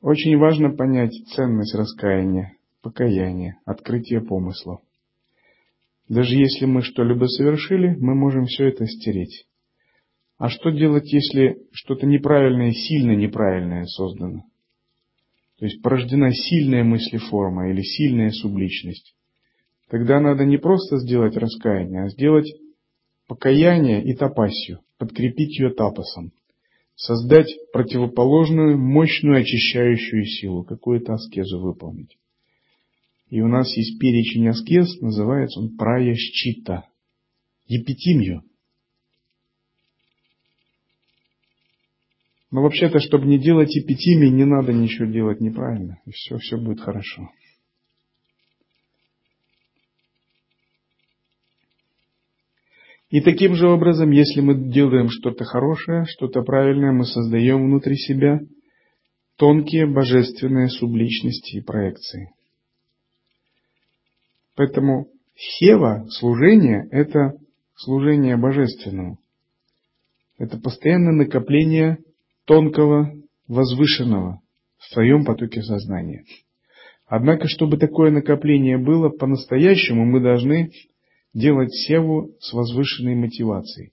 Очень 0.00 0.36
важно 0.36 0.70
понять 0.70 1.12
ценность 1.34 1.74
раскаяния, 1.74 2.56
покаяния, 2.82 3.60
открытия 3.64 4.20
помыслов. 4.20 4.80
Даже 6.08 6.34
если 6.34 6.66
мы 6.66 6.82
что-либо 6.82 7.24
совершили, 7.26 7.94
мы 7.94 8.14
можем 8.14 8.44
все 8.44 8.66
это 8.68 8.84
стереть. 8.86 9.46
А 10.36 10.50
что 10.50 10.70
делать, 10.70 11.10
если 11.10 11.62
что-то 11.72 12.06
неправильное, 12.06 12.72
сильно 12.72 13.12
неправильное 13.12 13.84
создано? 13.84 14.42
То 15.58 15.66
есть 15.66 15.80
порождена 15.80 16.32
сильная 16.32 16.82
мыслеформа 16.82 17.70
или 17.70 17.80
сильная 17.80 18.30
субличность. 18.30 19.14
Тогда 19.88 20.20
надо 20.20 20.44
не 20.44 20.58
просто 20.58 20.98
сделать 20.98 21.36
раскаяние, 21.36 22.02
а 22.02 22.08
сделать 22.08 22.52
покаяние 23.26 24.04
и 24.04 24.14
тапасию, 24.14 24.80
подкрепить 24.98 25.58
ее 25.58 25.70
тапосом, 25.70 26.32
создать 26.96 27.48
противоположную, 27.72 28.78
мощную 28.78 29.40
очищающую 29.40 30.24
силу, 30.24 30.64
какую-то 30.64 31.14
аскезу 31.14 31.60
выполнить. 31.60 32.16
И 33.30 33.40
у 33.40 33.48
нас 33.48 33.74
есть 33.76 33.98
перечень 33.98 34.48
аскез, 34.48 35.00
называется 35.00 35.60
он 35.60 35.76
праящита, 35.76 36.88
епитимию. 37.66 38.42
Но 42.50 42.62
вообще-то, 42.62 43.00
чтобы 43.00 43.26
не 43.26 43.38
делать 43.38 43.76
эпитимии, 43.76 44.28
не 44.28 44.44
надо 44.44 44.72
ничего 44.72 45.06
делать 45.06 45.40
неправильно, 45.40 46.00
и 46.06 46.12
все, 46.12 46.38
все 46.38 46.56
будет 46.56 46.80
хорошо. 46.80 47.30
И 53.14 53.20
таким 53.20 53.54
же 53.54 53.68
образом, 53.68 54.10
если 54.10 54.40
мы 54.40 54.56
делаем 54.72 55.08
что-то 55.08 55.44
хорошее, 55.44 56.04
что-то 56.04 56.42
правильное, 56.42 56.90
мы 56.90 57.04
создаем 57.04 57.64
внутри 57.64 57.94
себя 57.94 58.40
тонкие 59.36 59.86
божественные 59.86 60.68
субличности 60.68 61.58
и 61.58 61.60
проекции. 61.60 62.32
Поэтому 64.56 65.06
сева, 65.36 66.08
служение, 66.08 66.88
это 66.90 67.34
служение 67.76 68.36
божественному. 68.36 69.20
Это 70.36 70.58
постоянное 70.58 71.14
накопление 71.14 71.98
тонкого, 72.46 73.12
возвышенного 73.46 74.40
в 74.78 74.92
своем 74.92 75.24
потоке 75.24 75.62
сознания. 75.62 76.24
Однако, 77.06 77.46
чтобы 77.46 77.76
такое 77.76 78.10
накопление 78.10 78.76
было 78.76 79.08
по-настоящему, 79.08 80.04
мы 80.04 80.20
должны 80.20 80.72
делать 81.34 81.72
севу 81.72 82.30
с 82.40 82.52
возвышенной 82.52 83.16
мотивацией. 83.16 83.92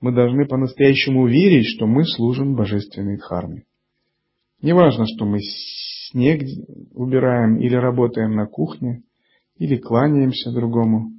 Мы 0.00 0.12
должны 0.12 0.46
по-настоящему 0.46 1.26
верить, 1.26 1.66
что 1.66 1.86
мы 1.86 2.04
служим 2.04 2.56
божественной 2.56 3.16
дхарме. 3.16 3.64
Неважно, 4.60 5.06
что 5.06 5.24
мы 5.24 5.38
снег 6.10 6.42
убираем 6.92 7.58
или 7.58 7.74
работаем 7.74 8.34
на 8.34 8.46
кухне, 8.46 9.02
или 9.56 9.76
кланяемся 9.76 10.52
другому. 10.52 11.12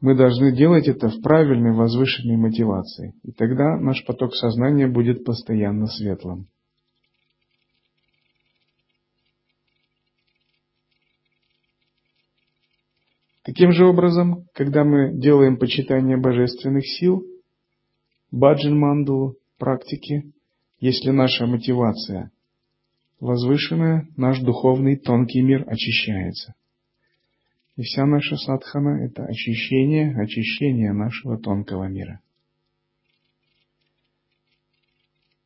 Мы 0.00 0.16
должны 0.16 0.54
делать 0.54 0.88
это 0.88 1.08
в 1.08 1.20
правильной 1.22 1.72
возвышенной 1.72 2.36
мотивации, 2.36 3.14
и 3.22 3.32
тогда 3.32 3.76
наш 3.78 4.04
поток 4.04 4.34
сознания 4.34 4.86
будет 4.86 5.24
постоянно 5.24 5.86
светлым. 5.86 6.48
Таким 13.44 13.72
же 13.72 13.84
образом, 13.84 14.46
когда 14.54 14.84
мы 14.84 15.12
делаем 15.12 15.58
почитание 15.58 16.16
божественных 16.16 16.86
сил, 16.86 17.22
баджан 18.30 18.78
манду, 18.78 19.36
практики, 19.58 20.32
если 20.80 21.10
наша 21.10 21.46
мотивация 21.46 22.30
возвышенная, 23.20 24.08
наш 24.16 24.40
духовный 24.40 24.96
тонкий 24.96 25.42
мир 25.42 25.64
очищается. 25.66 26.54
И 27.76 27.82
вся 27.82 28.06
наша 28.06 28.36
садхана– 28.36 29.04
это 29.04 29.24
очищение, 29.24 30.14
очищение 30.16 30.92
нашего 30.92 31.38
тонкого 31.38 31.84
мира. 31.84 32.20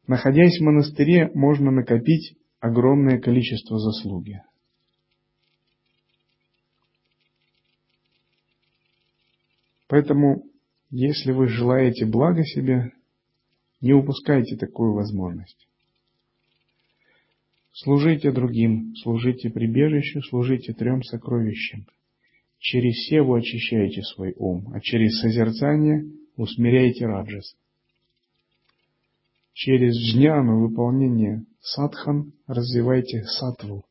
Находясь 0.06 0.58
в 0.58 0.64
монастыре, 0.64 1.30
можно 1.34 1.70
накопить 1.70 2.36
огромное 2.60 3.18
количество 3.20 3.78
заслуги. 3.78 4.40
Поэтому, 9.88 10.44
если 10.90 11.32
вы 11.32 11.48
желаете 11.48 12.06
блага 12.06 12.44
себе, 12.44 12.92
не 13.80 13.94
упускайте 13.94 14.56
такую 14.56 14.92
возможность. 14.92 15.66
Служите 17.72 18.32
другим, 18.32 18.94
служите 18.96 19.50
прибежищу, 19.50 20.20
служите 20.22 20.72
трем 20.74 21.02
сокровищам. 21.02 21.86
Через 22.58 23.06
севу 23.06 23.34
очищайте 23.34 24.02
свой 24.02 24.34
ум, 24.36 24.72
а 24.74 24.80
через 24.80 25.20
созерцание 25.20 26.04
усмиряйте 26.36 27.06
раджас. 27.06 27.56
Через 29.52 29.96
джняну 29.96 30.60
выполнение 30.60 31.44
садхан 31.60 32.32
развивайте 32.46 33.22
сатву. 33.24 33.87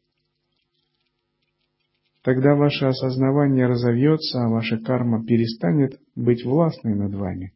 Тогда 2.27 2.55
ваше 2.55 2.87
осознавание 2.87 3.67
разовьется, 3.67 4.43
а 4.43 4.49
ваша 4.49 4.77
карма 4.79 5.23
перестанет 5.23 5.97
быть 6.13 6.43
властной 6.43 6.93
над 6.93 7.15
вами. 7.15 7.53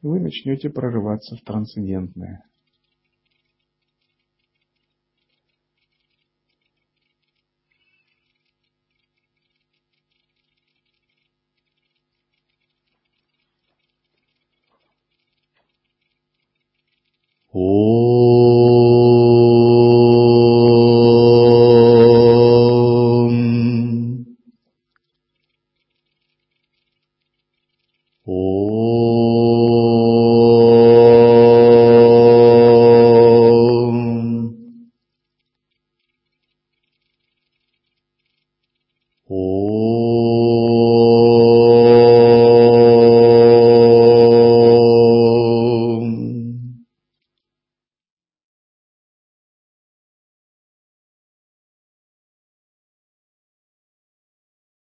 Вы 0.00 0.18
начнете 0.18 0.70
прорываться 0.70 1.36
в 1.36 1.42
трансцендентное. 1.42 2.42